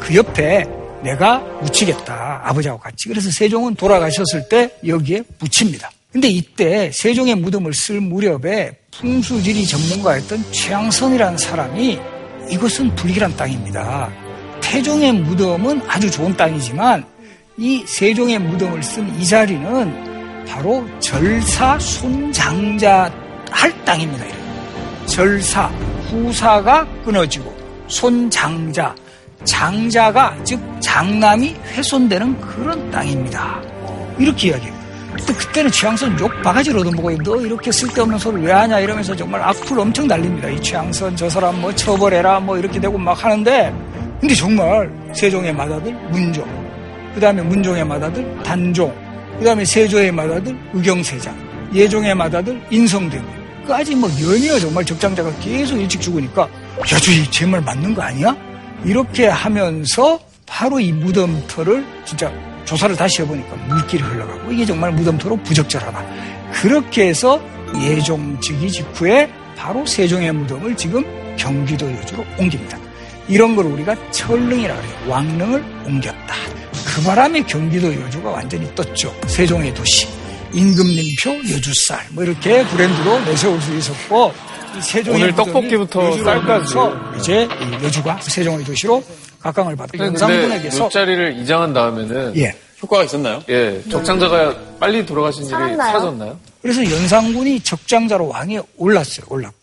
[0.00, 0.64] 그 옆에
[1.02, 2.40] 내가 묻히겠다.
[2.44, 3.08] 아버지하고 같이.
[3.08, 5.90] 그래서 세종은 돌아가셨을 때 여기에 묻힙니다.
[6.14, 11.98] 근데 이때 세종의 무덤을 쓸 무렵에 풍수지리 전문가였던 최양선이라는 사람이
[12.50, 14.12] 이것은 불길한 땅입니다.
[14.62, 17.04] 태종의 무덤은 아주 좋은 땅이지만
[17.58, 23.12] 이 세종의 무덤을 쓴 이 자리는 바로 절사 손장자
[23.50, 24.24] 할 땅입니다.
[25.06, 25.66] 절사
[26.10, 27.52] 후사가 끊어지고
[27.88, 28.94] 손장자
[29.42, 33.60] 장자가 즉 장남이 훼손되는 그런 땅입니다.
[34.16, 34.83] 이렇게 이야기해요.
[35.16, 40.06] 그때는 최양선 욕 바가지를 얻어먹고 너 이렇게 쓸데없는 소리 왜 하냐 이러면서 정말 악플 엄청
[40.06, 40.48] 날립니다.
[40.48, 43.74] 이 최양선 저 사람 뭐 처벌해라 뭐 이렇게 되고 막 하는데
[44.20, 46.44] 근데 정말 세종의 맏아들 문종
[47.14, 48.94] 그 다음에 문종의 맏아들 단종
[49.38, 51.34] 그 다음에 세조의 맏아들 의경세자
[51.74, 56.48] 예종의 맏아들 인성대군 까지 뭐 연이어 정말 적장자가 계속 일찍 죽으니까 야,
[56.84, 58.36] 저제 말 맞는 거 아니야?
[58.84, 62.30] 이렇게 하면서 바로 이 무덤터를 진짜
[62.64, 66.04] 조사를 다시 해보니까 물길이 흘러가고 이게 정말 무덤터로 부적절하다.
[66.52, 67.40] 그렇게 해서
[67.82, 71.04] 예종 즉위 직후에 바로 세종의 무덤을 지금
[71.36, 72.78] 경기도 여주로 옮깁니다.
[73.28, 74.94] 이런 걸 우리가 철릉이라 그래요.
[75.08, 76.34] 왕릉을 옮겼다.
[76.86, 79.14] 그 바람에 경기도 여주가 완전히 떴죠.
[79.26, 80.06] 세종의 도시.
[80.52, 84.32] 임금님표 여주쌀 뭐 이렇게 브랜드로 내세울 수 있었고
[84.78, 86.74] 이 세종의 오늘 떡볶이부터 쌀까지.
[87.18, 89.02] 이제 이 여주가 세종의 도시로
[89.44, 92.54] 각광을 받았고 근데 영상군에게서 윗자리를 이장한 다음에는 예.
[92.82, 93.42] 효과가 있었나요?
[93.48, 95.76] 예, 적장자가 빨리 돌아가신 일이 살았나요?
[95.92, 96.38] 사라졌나요?
[96.62, 99.26] 그래서 연산군이 적장자로 왕에 올랐어요.
[99.28, 99.54] 올랐고.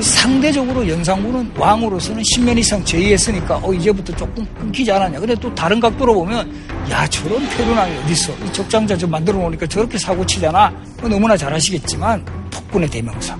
[0.00, 5.18] 상대적으로 연산군은 왕으로서는 10년 이상 제의했으니까 어 이제부터 조금 끊기지 않았냐.
[5.18, 6.52] 근데 또 다른 각도로 보면
[6.90, 8.34] 야 저런 표현왕이 어딨어.
[8.46, 10.70] 이 적장자 저 만들어 놓으니까 저렇게 사고 치잖아.
[11.00, 13.38] 뭐 너무나 잘 아시겠지만 폭군의 대명사.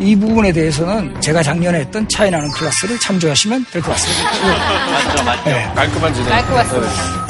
[0.00, 4.30] 이 부분에 대해서는 제가 작년에 했던 차이나는 클래스를 참조하시면 될 것 같습니다.
[4.92, 5.44] 맞죠, 맞죠.
[5.50, 5.72] 네.
[5.74, 6.30] 깔끔한 진행.
[6.30, 7.28] 같습니다.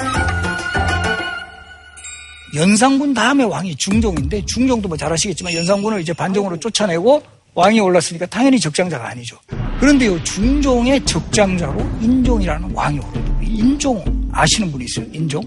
[2.54, 7.22] 연산군 다음에 왕이 중종인데 중종도 뭐 잘 아시겠지만 연산군을 이제 반정으로 쫓아내고
[7.54, 9.36] 왕이 올랐으니까 당연히 적장자가 아니죠.
[9.80, 15.06] 그런데 이 중종의 적장자로 인종이라는 왕이 오르는데 인종 아시는 분이 있어요?
[15.12, 15.42] 인종?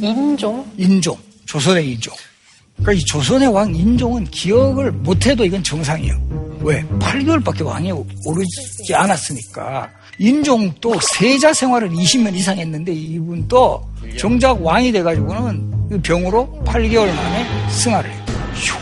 [0.00, 0.66] 인종?
[0.76, 1.16] 인종.
[1.46, 2.14] 조선의 인종.
[2.78, 6.58] 그러니까 이 조선의 왕 인종은 기억을 못해도 이건 정상이에요.
[6.60, 6.82] 왜?
[6.98, 9.90] 8개월밖에 왕이 오르지 않았으니까.
[10.18, 13.82] 인종도 세자 생활을 20년 이상 했는데 이분도
[14.18, 18.24] 정작 왕이 돼가지고는 그 병으로 8개월 만에 승하를 해요.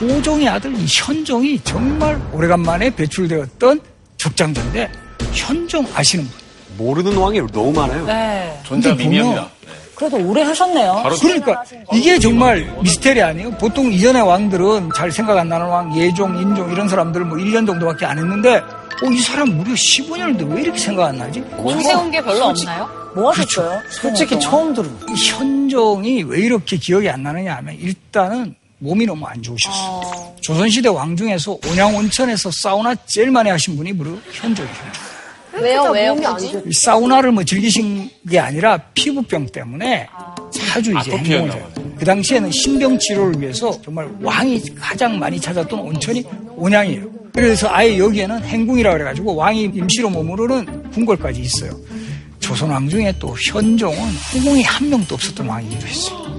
[0.00, 3.80] 효종의 아들 이 현종이 정말 오래간만에 배출되었던
[4.16, 4.90] 적장자인데
[5.32, 6.46] 현종 아시는 분?
[6.78, 8.06] 모르는 왕이 너무 많아요.
[8.06, 8.58] 네.
[8.66, 9.50] 전자 미미합니다.
[9.96, 11.04] 그래도 오래 하셨네요.
[11.20, 13.50] 그러니까 이게 정말 미스테리 아니에요?
[13.52, 18.04] 보통 이전의 왕들은 잘 생각 안 나는 왕, 예종, 인종 이런 사람들 뭐 1년 정도밖에
[18.04, 21.40] 안 했는데 어, 이 사람 무려 15년인데 왜 이렇게 생각 안 나지?
[21.40, 22.88] 공 세운 게 별로 없나요?
[23.14, 23.80] 뭐 하셨어요?
[23.90, 29.42] 솔직히 처음 들은 이 현종이 왜 이렇게 기억이 안 나느냐 하면 일단은 몸이 너무 안
[29.42, 30.34] 좋으셨어요.
[30.42, 35.05] 조선시대 왕 중에서 온양온천에서 사우나 제일 많이 하신 분이 바로 현종이에요.
[35.60, 36.52] 왜요, 왜요, 굳이?
[36.52, 40.06] 좋- 이 사우나를 뭐 즐기신 게 아니라 피부병 때문에
[40.52, 46.24] 자주 이제 아토피였나 행동을 그 당시에는 신병 치료를 위해서 정말 왕이 가장 많이 찾았던 온천이
[46.56, 47.04] 온양이에요.
[47.32, 51.70] 그래서 아예 여기에는 행궁이라 그래가지고 왕이 임시로 머무르는 궁궐까지 있어요.
[52.40, 53.98] 조선 왕 중에 또 현종은
[54.32, 56.36] 후궁이 한 명도 없었던 왕이기도 했어요.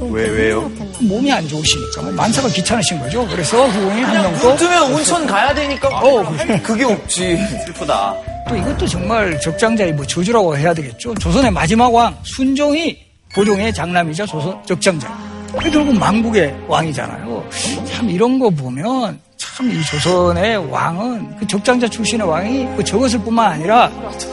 [0.00, 0.62] 왜, 왜요?
[1.00, 3.26] 몸이 안 좋으시니까 뭐 만사가 귀찮으신 거죠.
[3.28, 8.16] 그래서 후궁이 한 명도 눈 뜨면 온천 가야 되니까 어 그게 없지 슬프다.
[8.48, 11.14] 또 이것도 정말 적장자의 뭐 저주라고 해야 되겠죠.
[11.14, 12.98] 조선의 마지막 왕 순종이
[13.34, 15.16] 고종의 장남이자 조선 적장자.
[15.58, 17.48] 그 결국 망국의 왕이잖아요.
[17.86, 19.18] 참 이런 거 보면
[19.56, 23.90] 참 이 조선의 왕은 그 적장자 출신의 왕이 그 적었을 뿐만 아니라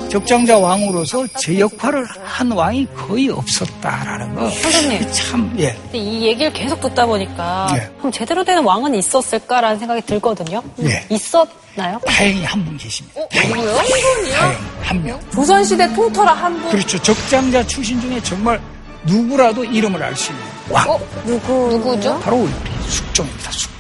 [0.10, 4.50] 적장자 왕으로서 제 역할을 한 왕이 거의 없었다라는 거.
[4.50, 5.12] 선생님.
[5.12, 5.78] 참 예.
[5.92, 7.90] 이 얘기를 계속 듣다 보니까 네.
[7.98, 10.64] 그럼 제대로 된 왕은 있었을까라는 생각이 들거든요.
[10.78, 11.06] 네.
[11.10, 12.00] 있었나요?
[12.06, 13.20] 다행히 한 분 계십니다.
[13.30, 13.54] 다행히.
[13.56, 13.76] 누구요?
[13.78, 14.56] 한 분이요?
[14.84, 15.20] 한 명.
[15.34, 16.70] 조선 시대 통털아 한 분.
[16.72, 16.98] 그렇죠.
[17.02, 18.62] 적장자 출신 중에 정말
[19.04, 20.90] 누구라도 이름을 알 수 있는 왕.
[20.90, 21.00] 어?
[21.26, 21.68] 누구?
[21.72, 22.18] 누구죠?
[22.20, 22.52] 바로 우리
[22.88, 23.52] 숙종입니다.
[23.52, 23.77] 숙종.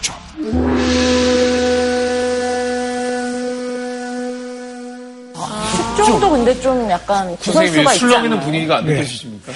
[5.95, 8.39] 숙종도 근데 좀 약간 구설수가 있잖아요.
[8.39, 8.93] 분위기가 안 네.
[8.93, 9.51] 느껴지십니까?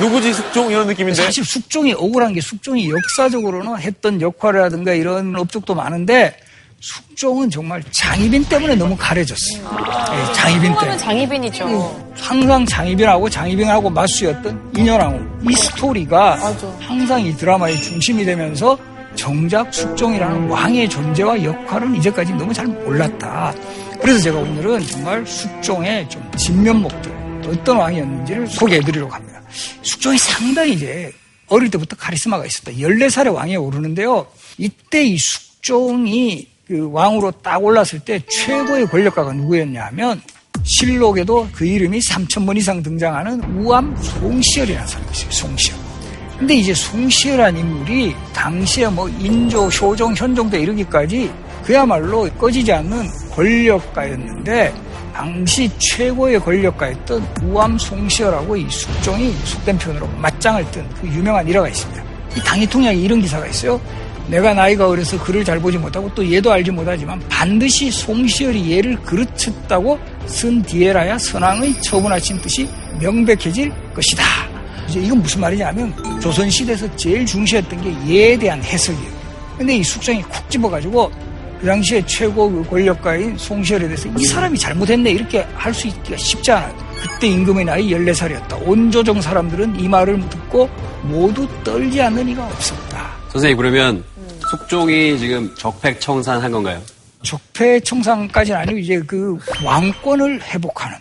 [0.00, 6.36] 누구지 숙종 이런 느낌인데 사실 숙종이 억울한 게 숙종이 역사적으로는 했던 역할이라든가 이런 업적도 많은데
[6.80, 9.62] 숙종은 정말 장희빈 때문에 너무 가려졌어요.
[10.12, 10.96] 예, 장희빈 때문에.
[10.98, 12.12] 장희빈이죠.
[12.14, 15.18] 항상 장희빈하고 장희빈하고 맞수였던 인연하고
[15.48, 16.38] 이 스토리가
[16.80, 18.78] 항상 이 드라마의 중심이 되면서
[19.16, 23.54] 정작 숙종이라는 왕의 존재와 역할은 이제까지 너무 잘 몰랐다.
[24.00, 27.12] 그래서 제가 오늘은 정말 숙종의 좀 진면목들
[27.48, 29.40] 어떤 왕이었는지를 소개해 드리려고 합니다.
[29.82, 31.12] 숙종이 상당히 이제
[31.48, 32.72] 어릴 때부터 카리스마가 있었다.
[32.72, 34.26] 14살에 왕에 오르는데요.
[34.58, 40.20] 이때 이 숙종이 그 왕으로 딱 올랐을 때 최고의 권력가가 누구였냐 하면
[40.64, 45.30] 실록에도 그 이름이 3천번 이상 등장하는 우암 송시열이라는 사람이 있어요.
[45.30, 45.85] 송시열.
[46.38, 51.30] 근데 이제 송시열한 인물이 당시에 뭐 인조, 효종, 현종 때 이르기까지
[51.64, 54.72] 그야말로 꺼지지 않는 권력가였는데
[55.14, 62.02] 당시 최고의 권력가였던 우암 송시열하고 이 숙종이 속된 표현으로 맞짱을 뜬 그 유명한 일화가 있습니다.
[62.36, 63.80] 이 당해통략에 이런 기사가 있어요.
[64.28, 69.98] 내가 나이가 어려서 글을 잘 보지 못하고 또 얘도 알지 못하지만 반드시 송시열이 얘를 그르쳤다고
[70.26, 72.68] 쓴 뒤에라야 선왕의 처분하신 뜻이
[73.00, 74.24] 명백해질 것이다.
[74.88, 79.16] 이제 이건 무슨 말이냐면 조선시대에서 제일 중시했던 게 예에 대한 해석이에요.
[79.58, 81.10] 근데 이 숙종이 콕 집어가지고
[81.60, 86.52] 그 당시에 최고 그 권력가인 송시열에 대해서 이 사람이 잘못했네 이렇게 할 수 있기가 쉽지
[86.52, 86.76] 않아요.
[87.00, 88.66] 그때 임금의 나이 14살이었다.
[88.66, 90.68] 온조정 사람들은 이 말을 듣고
[91.02, 93.10] 모두 떨지 않는 이가 없었다.
[93.30, 94.04] 선생님, 그러면
[94.50, 96.80] 숙종이 지금 적폐청산한 건가요?
[97.22, 100.96] 적폐 청산까지는 아니고 이제 그 왕권을 회복하는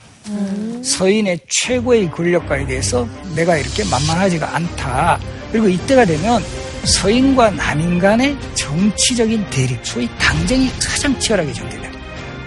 [0.83, 5.19] 서인의 최고의 권력가에 대해서 내가 이렇게 만만하지가 않다.
[5.51, 6.43] 그리고 이때가 되면
[6.83, 11.91] 서인과 남인 간의 정치적인 대립, 소위 당쟁이 가장 치열하게 전개돼요.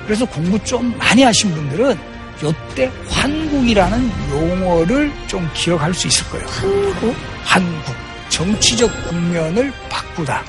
[0.05, 1.97] 그래서 공부 좀 많이 하신 분들은
[2.43, 6.47] 요때 환국이라는 용어를 좀 기억할 수 있을 거예요.
[6.47, 7.14] 환국?
[7.45, 7.95] 환국.
[8.29, 10.45] 정치적 국면을 바꾸다.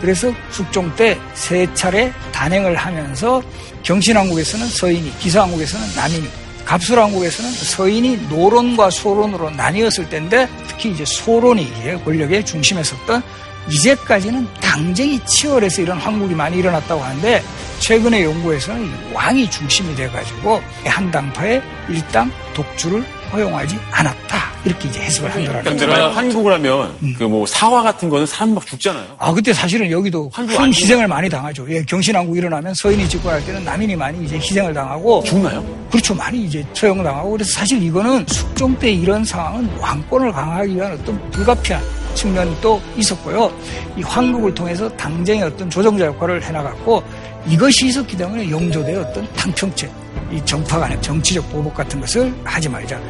[0.00, 3.42] 그래서 숙종 때 세 차례 단행을 하면서
[3.82, 6.28] 경신왕국에서는 서인이, 기사왕국에서는 남인이,
[6.70, 11.68] 갑술왕국에서는 서인이 노론과 소론으로 나뉘었을 때인데 특히 이제 소론이
[12.04, 13.22] 권력의 중심에 섰던
[13.68, 17.42] 이제까지는 당쟁이 치열해서 이런 황국이 많이 일어났다고 하는데
[17.80, 24.50] 최근의 연구에서는 이 왕이 중심이 돼가지고 한 당파의 일당 독주를 허용하지 않았다.
[24.64, 25.98] 이렇게 이제 해석을 한다라는 근데 거죠.
[26.00, 27.14] 만약 한국을 하면 음.
[27.18, 29.06] 그뭐 사화 같은 거는 사람 막 죽잖아요.
[29.18, 30.46] 아, 그때 사실은 여기도 큰?
[30.68, 31.66] 희생을 많이 당하죠.
[31.70, 35.22] 예, 경신왕국 일어나면 서인이 집권할 때는 남인이 많이 이제 희생을 당하고.
[35.24, 35.64] 죽나요?
[35.90, 36.14] 그렇죠.
[36.14, 37.30] 많이 이제 처형 당하고.
[37.30, 41.82] 그래서 사실 이거는 숙종 때 이런 상황은 왕권을 강화하기 위한 어떤 불가피한
[42.14, 43.50] 측면이 또 있었고요.
[43.96, 47.02] 이 황국을 통해서 당정의 어떤 조정자 역할을 해나갔고
[47.48, 49.90] 이것이 있었기 때문에 영조대의 어떤 탕평책,
[50.30, 53.00] 이 정파 간의 정치적 보복 같은 것을 하지 말자.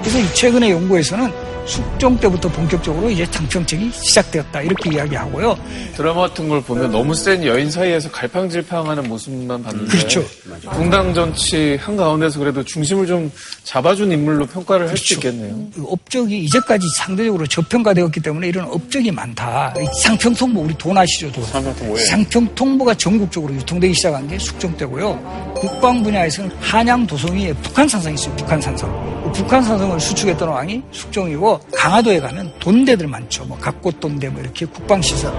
[0.00, 5.58] 그래서 이 최근의 연구에서는 숙종 때부터 본격적으로 이제 탕평책이 시작되었다 이렇게 이야기하고요.
[5.96, 10.24] 드라마 같은 걸 보면 너무 센 여인 사이에서 갈팡질팡하는 모습만 봤는데 그렇죠.
[10.70, 13.30] 공당 정치 한 가운데서 그래도 중심을 좀
[13.64, 15.54] 잡아준 인물로 평가를 할수 있겠네요.
[15.74, 19.74] 그 업적이 이제까지 상대적으로 저평가되었기 때문에 이런 업적이 많다.
[19.78, 21.32] 이 상평통보 우리 돈 아시죠?
[21.32, 21.44] 돈.
[21.44, 22.04] 상평통보, 예.
[22.04, 25.54] 상평통보가 전국적으로 유통되기 시작한 게 숙종 때고요.
[25.56, 28.36] 국방 분야에서는 한양 도성위에 북한 산성이 있어요.
[28.36, 29.24] 북한 산성.
[29.24, 33.44] 그 북한 산성을 수축했던 왕이 숙종이고 강화도에 가면 돈대들 많죠.
[33.44, 35.32] 뭐 각고돈대 뭐 이렇게 국방시설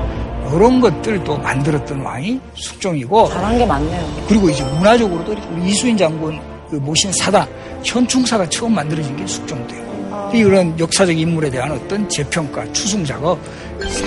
[0.54, 4.26] 이런 것들도 만들었던 왕이 숙종이고 잘한 게 많네요.
[4.28, 6.40] 그리고 이제 문화적으로도 우리 이수인 장군
[6.70, 7.48] 그 모신 사당
[7.84, 9.86] 현충사가 처음 만들어진 게 숙종대요.
[10.34, 13.40] 이런 역사적 인물에 대한 어떤 재평가, 추승 작업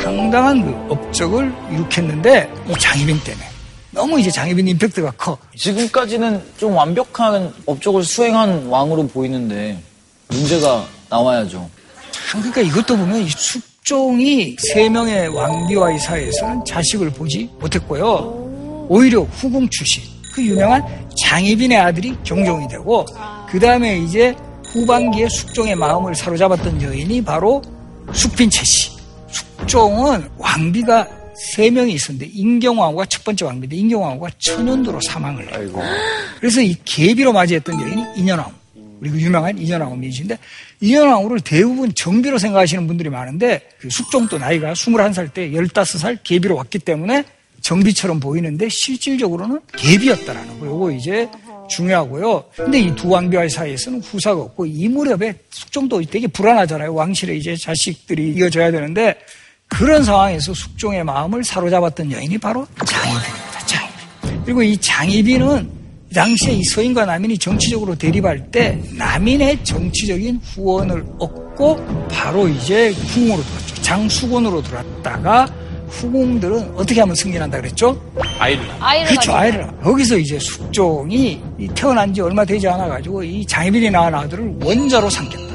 [0.02, 3.46] 상당한 그 업적을 이룩했는데 이 장희빈 때문에
[3.90, 5.38] 너무 이제 장희빈 임팩트가 커.
[5.56, 9.80] 지금까지는 좀 완벽한 업적을 수행한 왕으로 보이는데
[10.28, 11.68] 문제가 나와야죠.
[12.28, 18.86] 참, 그러니까 이것도 보면 이 숙종이 세 명의 왕비와의 사이에서는 자식을 보지 못했고요.
[18.90, 20.02] 오히려 후궁 출신
[20.34, 20.82] 그 유명한
[21.22, 23.06] 장희빈의 아들이 경종이 되고
[23.48, 27.62] 그 다음에 이제 후반기에 숙종의 마음을 사로잡았던 여인이 바로
[28.12, 28.90] 숙빈채 씨.
[29.30, 35.70] 숙종은 왕비가 세 명이 있었는데 인경왕후가 첫 번째 왕비인데 인경왕후가 천연도로 사망을 해요.
[36.40, 38.52] 그래서 이 계비로 맞이했던 여인이 인현왕후.
[39.01, 40.38] 우리 그 유명한 인현왕후 미신인데
[40.80, 47.24] 인현왕후를 대부분 정비로 생각하시는 분들이 많은데 그 숙종도 나이가 21살 때 15살 계비로 왔기 때문에
[47.61, 50.66] 정비처럼 보이는데 실질적으로는 계비였다라는 거.
[50.66, 51.28] 요거 이제
[51.68, 52.44] 중요하고요.
[52.57, 56.94] 근데 이 두 왕비와의 사이에서는 후사가 없고 이 무렵에 숙종도 되게 불안하잖아요.
[56.94, 59.14] 왕실에 이제 자식들이 이어져야 되는데
[59.66, 63.66] 그런 상황에서 숙종의 마음을 사로잡았던 여인이 바로 장희빈입니다.
[63.66, 64.44] 장희빈.
[64.44, 72.09] 그리고 이 장희빈은 이 당시에 이 서인과 남인이 정치적으로 대립할 때 남인의 정치적인 후원을 얻고
[72.11, 73.82] 바로 이제 후궁으로 들어왔죠.
[73.82, 75.46] 장수곤으로 들어왔다가
[75.88, 78.00] 후궁들은 어떻게 하면 승진한다 그랬죠?
[78.38, 78.62] 아이를.
[78.80, 79.32] 아이를 그렇죠.
[79.34, 79.61] 아이를.
[79.62, 79.72] 낳아.
[79.86, 85.48] 여기서 이제 숙종이 이 태어난 지 얼마 되지 않아가지고 이 장희빈이 낳은 아들을 원자로 삼겠다.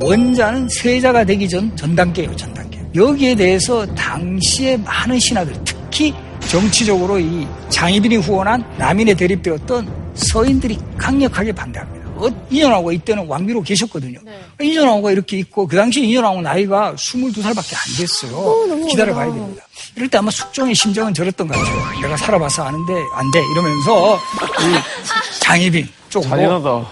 [0.00, 2.78] 원자는 세자가 되기 전 전 단계예요, 전 단계.
[2.94, 6.14] 여기에 대해서 당시에 많은 신하들, 특히
[6.48, 12.08] 정치적으로 이 장희빈이 후원한 남인에 대립되었던 서인들이 강력하게 반대합니다.
[12.16, 14.18] 어, 인현왕후가 이때는 왕비로 계셨거든요.
[14.60, 18.86] 인현왕후가 이렇게 있고 그 당시 인현왕후 나이가 22살밖에 안 됐어요.
[18.88, 19.62] 기다려 봐야 됩니다.
[19.94, 22.00] 이럴 때 아마 숙종의 심정은 저랬던 것 같아요.
[22.00, 23.40] 내가 살아봐서 아는데 안 돼.
[23.52, 26.28] 이러면서 이 장희빈 쪽으로.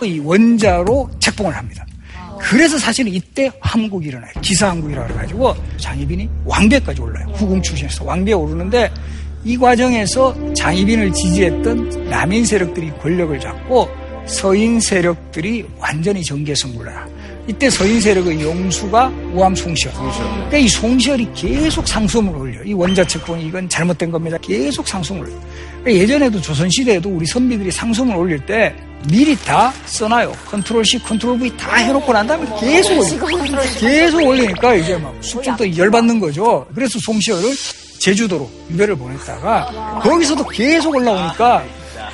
[0.04, 1.84] 이 원자로 책봉을 합니다.
[2.38, 4.30] 그래서 사실은 이때 함국이 일어나요.
[4.42, 7.26] 기사함국이라고 해가지고 장희빈이 왕비까지 올라요.
[7.34, 8.92] 후궁 출신에서 왕비에 오르는데
[9.46, 13.88] 이 과정에서 장희빈을 지지했던 남인 세력들이 권력을 잡고
[14.26, 17.06] 서인 세력들이 완전히 정계승부를 해요.
[17.46, 19.94] 이때 서인 세력의 용수가 우암 송시열.
[19.94, 22.64] 그러니까 이 송시열이 계속 상소문을 올려.
[22.64, 24.36] 이 원자 책봉이 이건 잘못된 겁니다.
[24.42, 25.40] 계속 상소문을 올려.
[25.84, 28.74] 그러니까 예전에도 조선시대에도 우리 선비들이 상소문을 올릴 때
[29.08, 30.32] 미리 다 써놔요.
[30.46, 33.60] control C, control V 다 해놓고 난 다음에 계속 올려.
[33.78, 36.66] 계속 올리니까 이제 막 숙종도 열받는 거죠.
[36.74, 37.54] 그래서 송시열을
[37.98, 41.64] 제주도로 유배를 보냈다가 거기서도 계속 올라오니까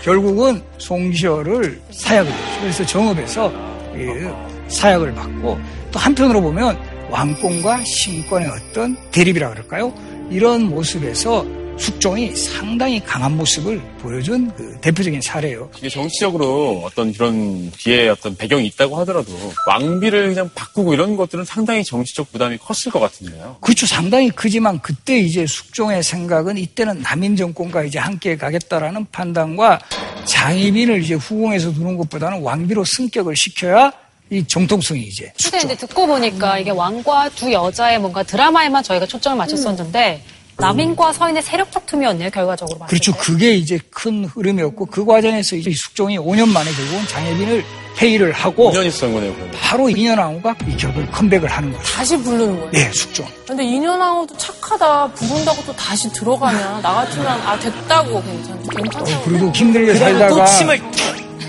[0.02, 2.60] 결국은 송시열을 사약을 했죠.
[2.60, 3.52] 그래서 정읍에서
[3.96, 4.34] 예,
[4.68, 5.58] 사약을 받고
[5.92, 6.78] 또 한편으로 보면
[7.10, 9.92] 왕권과 신권의 어떤 대립이라 그럴까요?
[10.30, 11.44] 이런 모습에서
[11.78, 15.70] 숙종이 상당히 강한 모습을 보여준 그 대표적인 사례예요.
[15.78, 19.32] 이게 정치적으로 어떤 그런 뒤에 어떤 배경이 있다고 하더라도
[19.66, 23.56] 왕비를 그냥 바꾸고 이런 것들은 상당히 정치적 부담이 컸을 것 같은데요.
[23.60, 23.86] 그렇죠.
[23.86, 29.80] 상당히 크지만 그때 이제 숙종의 생각은 이때는 남인 정권과 이제 함께 가겠다라는 판단과
[30.24, 33.92] 장희빈을 이제 후궁에서 두는 것보다는 왕비로 승격을 시켜야
[34.30, 39.36] 이 정통성이 이제 근데 이제 듣고 보니까 이게 왕과 두 여자의 뭔가 드라마에만 저희가 초점을
[39.36, 40.22] 맞췄었는데
[40.58, 43.12] 남인과 서인의 세력적 툼이었네요 결과적으로 봤을 그렇죠.
[43.12, 43.18] 때.
[43.18, 47.64] 그게 이제 큰 흐름이었고 그 과정에서 이제 숙종이 5년 만에 결국은 장혜빈을
[47.96, 49.34] 폐위를 하고 5년 있었던 거네요.
[49.34, 49.54] 그러면.
[49.60, 51.84] 바로 인현왕후가 이 결국 컴백을 하는 거죠.
[51.84, 52.70] 다시 부르는 거예요.
[52.70, 53.26] 네, 숙종.
[53.46, 55.08] 근데 인현왕후도 착하다.
[55.12, 59.22] 부른다고 또 다시 들어가면 나 같으면 아 됐다고 괜찮 괜찮다고.
[59.24, 60.80] 그래도 힘들게 그다음에 살다가 또 침을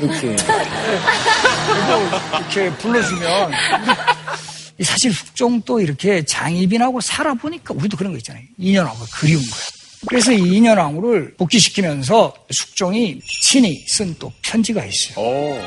[0.01, 0.35] 이렇게.
[2.51, 3.51] 이렇게 불러주면
[4.81, 8.43] 사실 숙종도 이렇게 장희빈하고 살아보니까 우리도 그런 거 있잖아요.
[8.57, 9.83] 인연하고 그리운 거예요.
[10.07, 15.25] 그래서 이 인연왕후를 복귀시키면서 숙종이 친히 쓴 또 편지가 있어요.
[15.25, 15.59] 오.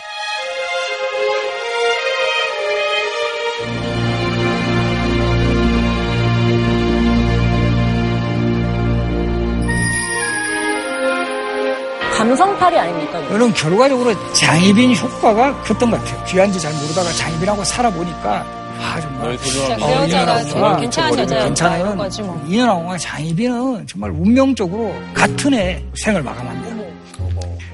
[12.16, 13.20] 감성팔이 아닙니까?
[13.20, 16.24] 이거는 결과적으로 장희빈 효과가 컸던 것 같아요.
[16.24, 22.22] 귀한지 잘 모르다가 장희빈하고 살아보니까 아 정말 진짜 그 여자가 정말 괜찮은 여자였다 이런 거지
[22.22, 22.44] 뭐.
[22.48, 26.76] 이현아와 장희빈은 정말 운명적으로 같은 해 생을 마감합니다.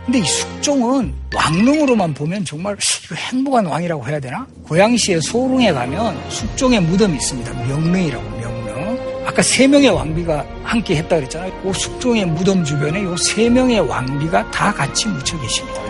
[0.04, 4.44] 근데 이 숙종은 왕릉으로만 보면 정말 이거 행복한 왕이라고 해야 되나?
[4.64, 7.52] 고양시의 소릉에 가면 숙종의 무덤이 있습니다.
[7.52, 8.41] 명릉이라고 명릉.
[9.32, 11.50] 아까 세 명의 왕비가 함께 했다 그랬잖아요.
[11.62, 15.80] 그 숙종의 무덤 주변에 요 세 명의 왕비가 다 같이 묻혀 계십니다.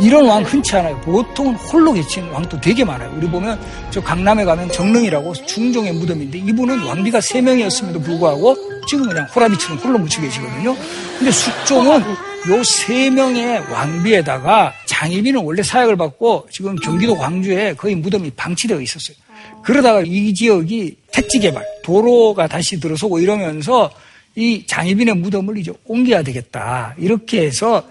[0.00, 1.00] 이런 왕 흔치 않아요.
[1.00, 3.12] 보통은 홀로 계신 왕도 되게 많아요.
[3.16, 3.58] 우리 보면
[3.90, 8.56] 저 강남에 가면 정릉이라고 중종의 무덤인데 이분은 왕비가 세 명이었음에도 불구하고
[8.88, 10.76] 지금 그냥 호라비처럼 홀로 묻혀 계시거든요.
[11.18, 12.00] 근데 숙종은
[12.48, 19.16] 요 세 명의 왕비에다가 장희빈은 원래 사약을 받고 지금 경기도 광주에 거의 무덤이 방치되어 있었어요.
[19.64, 23.90] 그러다가 이 지역이 택지 개발, 도로가 다시 들어서고 이러면서
[24.34, 26.94] 이 장희빈의 무덤을 이제 옮겨야 되겠다.
[26.98, 27.84] 이렇게 해서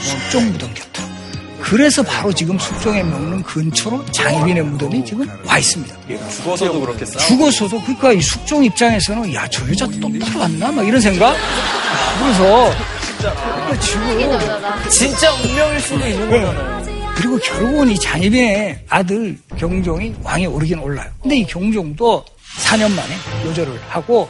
[0.00, 1.06] 숙종 무덤 곁으로.
[1.60, 5.96] 그래서 바로 지금 숙종의 명릉 근처로 장희빈의 무덤이 지금 와 있습니다.
[6.30, 7.18] 죽어서도 그렇겠어.
[7.20, 11.30] 죽어서도 그러니까 이 숙종 입장에서는 야 저 여자 또 풀어왔나 막 이런 생각.
[11.30, 12.70] 아, 그래서
[13.18, 16.84] 그러니까 지금 진짜 운명일 수도 있는 거잖아요.
[17.14, 21.08] 그리고 결국은 이 장희빈의 아들 경종이 왕에 오르긴 올라요.
[21.22, 22.24] 근데 이 경종도
[22.58, 23.14] 4년 만에
[23.46, 24.28] 요절을 하고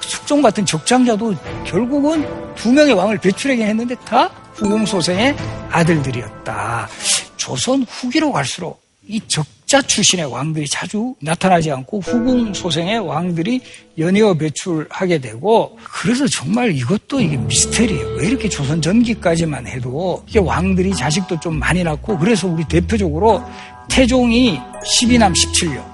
[0.00, 5.36] 숙종 같은 적장자도 결국은 두 명의 왕을 배출하긴 했는데 다 후궁소생의
[5.70, 6.88] 아들들이었다.
[7.36, 13.60] 조선 후기로 갈수록 이 적자 출신의 왕들이 자주 나타나지 않고 후궁소생의 왕들이
[13.98, 18.16] 연이어 배출하게 되고 그래서 정말 이것도 이게 미스테리예요.
[18.16, 23.42] 왜 이렇게 조선 전기까지만 해도 이게 왕들이 자식도 좀 많이 낳고 그래서 우리 대표적으로
[23.90, 25.93] 태종이 12남 17녀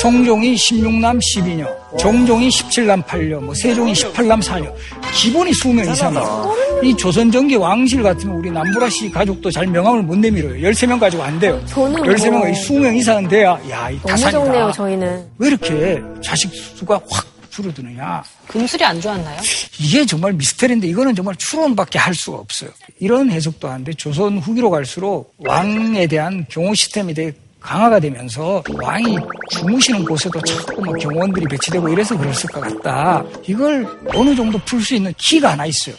[0.00, 4.72] 성종이 16남 12녀, 정종이 17남 8녀, 뭐 세종이 18남 4녀.
[5.14, 6.56] 기본이 20명 이상이에요.
[6.82, 10.68] 이 조선전기 왕실 같으면 우리 남부라씨 가족도 잘 명함을 못 내밀어요.
[10.68, 11.62] 13명 가지고 안 돼요.
[11.66, 14.30] 저는 13명, 뭐 20명 이상은 돼야, 야, 이 다산이다.
[14.32, 15.26] 좋네요, 저희는.
[15.38, 18.22] 왜 이렇게 자식 수가 확 줄어드느냐.
[18.48, 19.40] 금술이 안 좋았나요?
[19.80, 22.68] 이게 정말 미스터리인데 이거는 정말 추론밖에 할 수가 없어요.
[23.00, 27.32] 이런 해석도 하는데 조선 후기로 갈수록 왕에 대한 경호 시스템이 되게
[27.66, 29.18] 강화가 되면서 왕이
[29.50, 33.24] 주무시는 곳에도 자꾸 막 경호원들이 배치되고 이래서 그랬을 것 같다.
[33.44, 35.96] 이걸 어느 정도 풀 수 있는 키가 하나 있어요.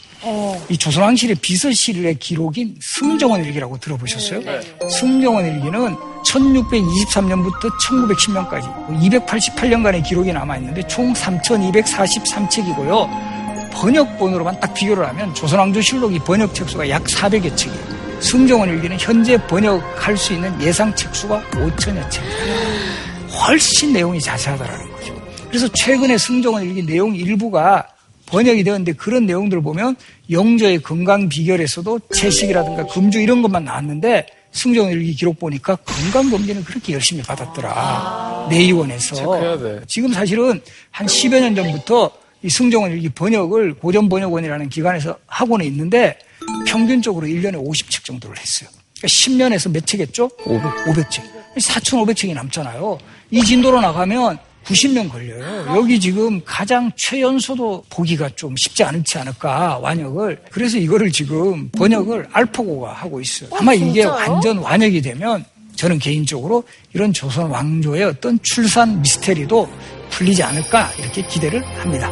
[0.70, 4.39] 이 조선왕실의 비서실의 기록인 승정원 일기라고 들어보셨어요?
[4.89, 5.95] 승정원 일기는
[6.26, 13.09] 1623년부터 1910년까지 288년간의 기록이 남아있는데 총 3243책이고요.
[13.74, 18.06] 번역본으로만 딱 비교를 하면 조선왕조 실록이 번역 책 수가 약 400여 책이에요.
[18.20, 22.24] 승정원 일기는 현재 번역할 수 있는 예상 책 수가 5천여 책.
[23.30, 25.22] 훨씬 내용이 자세하다라는 거죠.
[25.47, 27.88] 그래서 최근에 승정원 일기 내용 일부가
[28.26, 29.95] 번역이 되었는데 그런 내용들을 보면
[30.30, 36.93] 영조의 건강 비결에서도 채식이라든가 금주 이런 것만 나왔는데 승정원 일기 기록 보니까 건강 검진을 그렇게
[36.93, 38.47] 열심히 받았더라.
[38.49, 39.15] 내의원에서.
[39.88, 40.59] 지금 사실은
[40.91, 42.11] 한 10여 년 전부터
[42.43, 46.18] 이 승정원 일기 번역을 고전번역원이라는 기관에서 하고는 있는데
[46.67, 48.69] 평균적으로 1년에 50책 정도를 했어요.
[48.99, 50.29] 그러니까 10년에서 몇 책 했죠?
[50.45, 51.23] 500, 500 책.
[51.57, 52.97] 4,500책이 남잖아요.
[53.31, 55.65] 이 진도로 나가면 90년 걸려요.
[55.77, 60.43] 여기 지금 가장 최연소도 보기가 좀 쉽지 않지 않을까, 완역을.
[60.51, 63.49] 그래서 이거를 지금 번역을 알파고가 하고 있어요.
[63.53, 64.03] 아마 이게?
[64.03, 65.45] 완전 완역이 되면
[65.75, 69.69] 저는 개인적으로 이런 조선 왕조의 어떤 출산 미스테리도
[70.09, 72.11] 풀리지 않을까, 이렇게 기대를 합니다.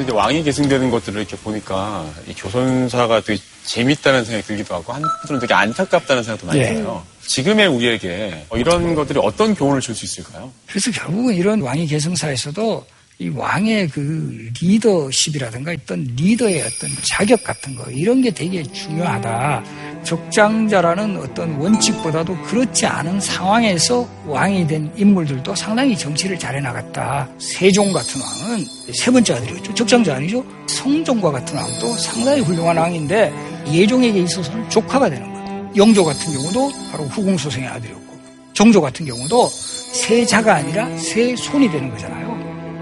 [0.00, 5.40] 근데 이제 왕이 계승되는 것들을 이렇게 보니까 이 조선사가 되게 재밌다는 생각이 들기도 하고 한편으로는
[5.40, 6.74] 되게 안타깝다는 생각도 많이 예.
[6.74, 7.04] 들어요.
[7.26, 10.50] 지금의 우리에게 어, 이런 것들이 어떤 교훈을 줄 수 있을까요?
[10.66, 12.86] 그래서 결국은 이런 왕위 계승사에서도
[13.20, 19.62] 이 왕의 그 리더십이라든가 어떤 리더의 어떤 자격 같은 거 이런 게 되게 중요하다.
[20.04, 27.28] 적장자라는 어떤 원칙보다도 그렇지 않은 상황에서 왕이 된 인물들도 상당히 정치를 잘해 나갔다.
[27.38, 28.64] 세종 같은 왕은
[28.94, 29.74] 세 번째 아들이었죠.
[29.74, 30.42] 적장자 아니죠.
[30.66, 33.30] 성종과 같은 왕도 상당히 훌륭한 왕인데
[33.70, 35.72] 예종에게 있어서는 조카가 되는 거예요.
[35.76, 38.18] 영조 같은 경우도 바로 후궁소생의 아들이었고
[38.54, 39.46] 종조 같은 경우도
[39.92, 42.29] 세자가 아니라 세손이 되는 거잖아요.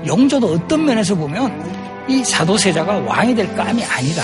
[0.07, 4.23] 영조도 어떤 면에서 보면 이 사도세자가 왕이 될 감이 아니다.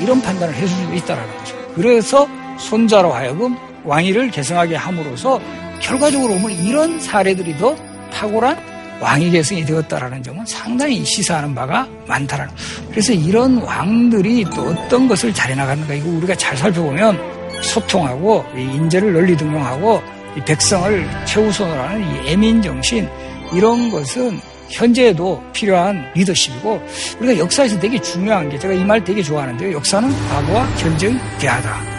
[0.00, 1.56] 이런 판단을 해줄 수 있다는 거죠.
[1.74, 5.40] 그래서 손자로 하여금 왕위를 계승하게 함으로써
[5.80, 7.76] 결과적으로 보면 이런 사례들이 더
[8.12, 12.54] 탁월한 왕위 계승이 되었다라는 점은 상당히 시사하는 바가 많다라는.
[12.90, 17.18] 그래서 이런 왕들이 또 어떤 것을 잘해 나가는가 이거 우리가 잘 살펴보면
[17.60, 20.00] 소통하고 인재를 널리 등용하고
[20.46, 23.08] 백성을 최우선으로 하는 이 애민 정신
[23.52, 26.82] 이런 것은 현재에도 필요한 리더십이고
[27.20, 29.72] 우리가 역사에서 되게 중요한 게 제가 이 말 되게 좋아하는데요.
[29.76, 31.94] 역사는 과거와 현재의 대화다.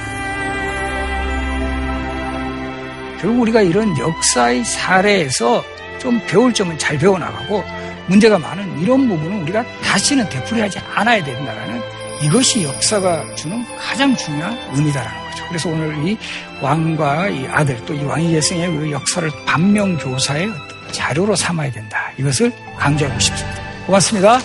[3.22, 5.64] 결국 우리가 이런 역사의 사례에서
[6.00, 7.64] 좀 배울 점은 잘 배워나가고
[8.08, 11.82] 문제가 많은 이런 부분은 우리가 다시는 되풀이하지 않아야 된다는
[12.22, 15.46] 이것이 역사가 주는 가장 중요한 의미다라는 거죠.
[15.48, 16.18] 그래서 오늘 이
[16.62, 20.52] 왕과 이 아들 또 이 왕위 계승의 그 역사를 반명교사의
[20.96, 22.12] 자료로 삼아야 된다.
[22.18, 23.62] 이것을 강조하고 싶습니다.
[23.86, 24.40] 고맙습니다.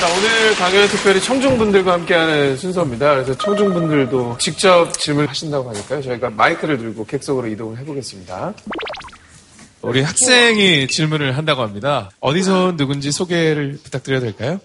[0.00, 3.14] 자, 오늘 강연은 특별히 청중분들과 함께하는 순서입니다.
[3.14, 6.02] 그래서 청중분들도 직접 질문을 하신다고 하니까요.
[6.02, 8.52] 저희가 마이크를 들고 객석으로 이동을 해보겠습니다.
[9.82, 12.10] 우리 학생이 질문을 한다고 합니다.
[12.20, 14.58] 어디서 누군지 소개를 부탁드려도 될까요?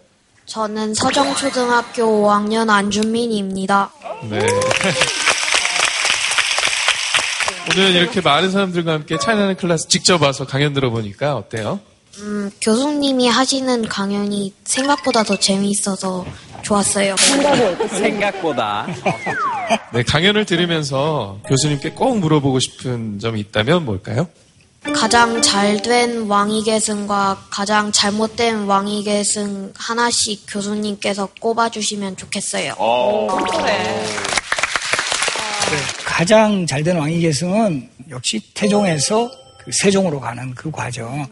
[0.47, 3.91] 저는 서정초등학교 5학년 안준민입니다.
[4.29, 4.39] 네.
[7.69, 11.79] 오늘 이렇게 많은 사람들과 함께 차이나는 클래스 직접 와서 강연 들어보니까 어때요?
[12.19, 16.25] 음, 교수님이 하시는 강연이 생각보다 더 재미있어서
[16.63, 17.15] 좋았어요.
[17.89, 18.87] 생각보다.
[19.93, 24.27] 네, 강연을 들으면서 교수님께 꼭 물어보고 싶은 점이 있다면 뭘까요?
[24.95, 32.73] 가장 잘 된 왕위 계승과 가장 잘못된 왕위 계승 하나씩 교수님께서 꼽아주시면 좋겠어요.
[36.05, 39.29] 가장 잘 된 왕위 계승은 역시 태종에서
[39.63, 41.27] 그 세종으로 가는 그 과정.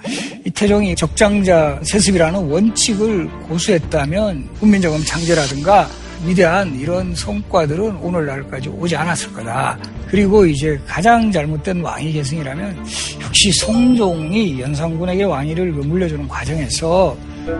[0.45, 5.89] 이 태종이 적장자 세습이라는 원칙을 고수했다면 훈민정음 창제라든가
[6.25, 9.77] 위대한 이런 성과들은 오늘날까지 오지 않았을 거다.
[10.09, 12.77] 그리고 이제 가장 잘못된 왕위 계승이라면
[13.21, 17.15] 역시 성종이 연산군에게 왕위를 그 물려주는 과정에서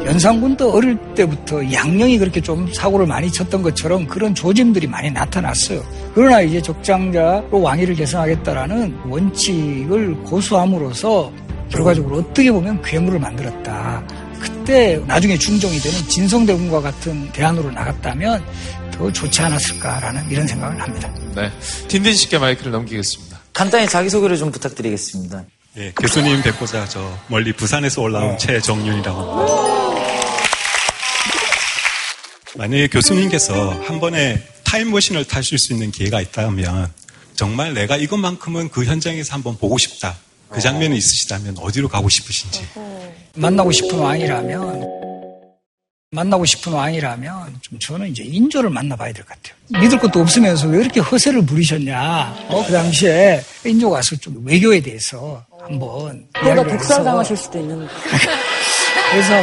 [0.05, 5.82] 연산군도 어릴 때부터 양령이 그렇게 좀 사고를 많이 쳤던 것처럼 그런 조짐들이 많이 나타났어요.
[6.14, 11.32] 그러나 이제 적장자로 왕위를 계승하겠다라는 원칙을 고수함으로써
[11.70, 14.03] 결과적으로 어떻게 보면 괴물을 만들었다.
[14.39, 18.45] 그때 나중에 중종이 되는 진성대군과 같은 대안으로 나갔다면
[18.91, 21.13] 더 좋지 않았을까라는 이런 생각을 합니다.
[21.35, 21.51] 네.
[21.87, 23.39] 딘딘 씨께 마이크를 넘기겠습니다.
[23.53, 25.45] 간단히 자기소개를 좀 부탁드리겠습니다.
[25.75, 29.99] 네, 교수님 뵙고자 저 멀리 부산에서 올라온 최정윤이라고 합니다.
[32.55, 36.91] 만약에 교수님께서 한 번에 타임머신을 타실 수 있는 기회가 있다면
[37.35, 40.17] 정말 내가 이것만큼은 그 현장에서 한번 보고 싶다.
[40.51, 42.65] 그 장면이 있으시다면 어디로 가고 싶으신지.
[43.35, 44.99] 만나고 싶은 왕이라면
[46.11, 49.81] 만나고 싶은 왕이라면 좀 저는 이제 인조를 만나봐야 될 것 같아요.
[49.83, 52.47] 믿을 것도 없으면서 왜 이렇게 허세를 부리셨냐.
[52.49, 57.87] 어, 그 당시에 인조 가서 좀 외교에 대해서 한번 이야기해서 독살당하실 수도 있는.
[59.11, 59.33] 그래서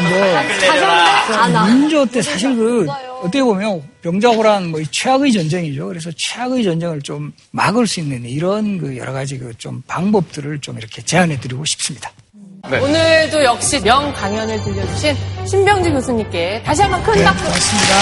[1.42, 2.86] 한번 민조 때 사실 그
[3.26, 5.88] 어떻게 보면 병자호란 뭐 최악의 전쟁이죠.
[5.88, 10.76] 그래서 최악의 전쟁을 좀 막을 수 있는 이런 그 여러 가지 그 좀 방법들을 좀
[10.76, 12.10] 이렇게 제안해 드리고 싶습니다.
[12.70, 12.78] 네.
[12.78, 15.16] 오늘도 역시 명 강연을 들려주신
[15.48, 17.44] 신병지 교수님께 다시 한번 큰 네, 박수.
[17.44, 17.94] 고맙습니다.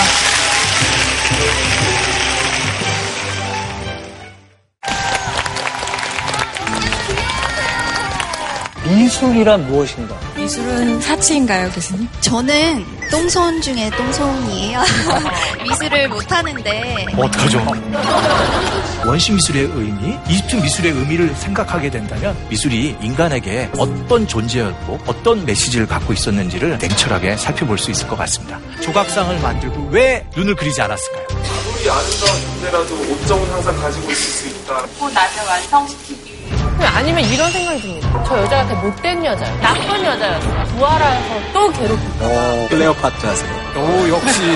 [8.87, 10.15] 미술이란 무엇인가?
[10.37, 12.07] 미술은 사치인가요, 교수님?
[12.21, 14.81] 저는 똥손 중에 똥손이에요.
[15.65, 17.07] 미술을 못하는데.
[17.17, 17.65] 어떡하죠?
[19.07, 26.13] 원시 미술의 의미, 이집트 미술의 의미를 생각하게 된다면 미술이 인간에게 어떤 존재였고 어떤 메시지를 갖고
[26.13, 28.59] 있었는지를 냉철하게 살펴볼 수 있을 것 같습니다.
[28.83, 31.27] 조각상을 만들고 왜 눈을 그리지 않았을까요?
[31.31, 34.75] 아무리 아름다운 존재라도 오점은 항상 가지고 있을 수 있다.
[34.99, 36.34] 고 나를 완성시키기
[36.83, 38.25] 아니면 이런 생각이 듭니다.
[38.27, 39.61] 저 여자가 되게 못된 여자예요.
[39.61, 40.65] 나쁜 여자였어요.
[40.77, 42.25] 부활해서 또 괴롭히고.
[42.25, 43.51] 오, 클레오파트 하세요.
[43.77, 44.41] 오, 역시.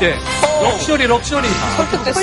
[0.00, 0.14] 예.
[0.62, 1.48] luxury, luxury.
[1.76, 2.20] 설득됐어.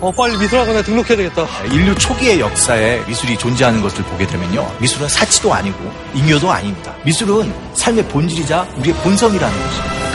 [0.00, 1.46] 어, 빨리 미술학원에 등록해야 되겠다.
[1.70, 4.66] 인류 초기의 역사에 미술이 존재하는 것을 보게 되면요.
[4.78, 6.94] 미술은 사치도 아니고 잉여도 아닙니다.
[7.04, 10.11] 미술은 삶의 본질이자 우리의 본성이라는 것입니다.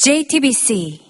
[0.00, 1.09] JTBC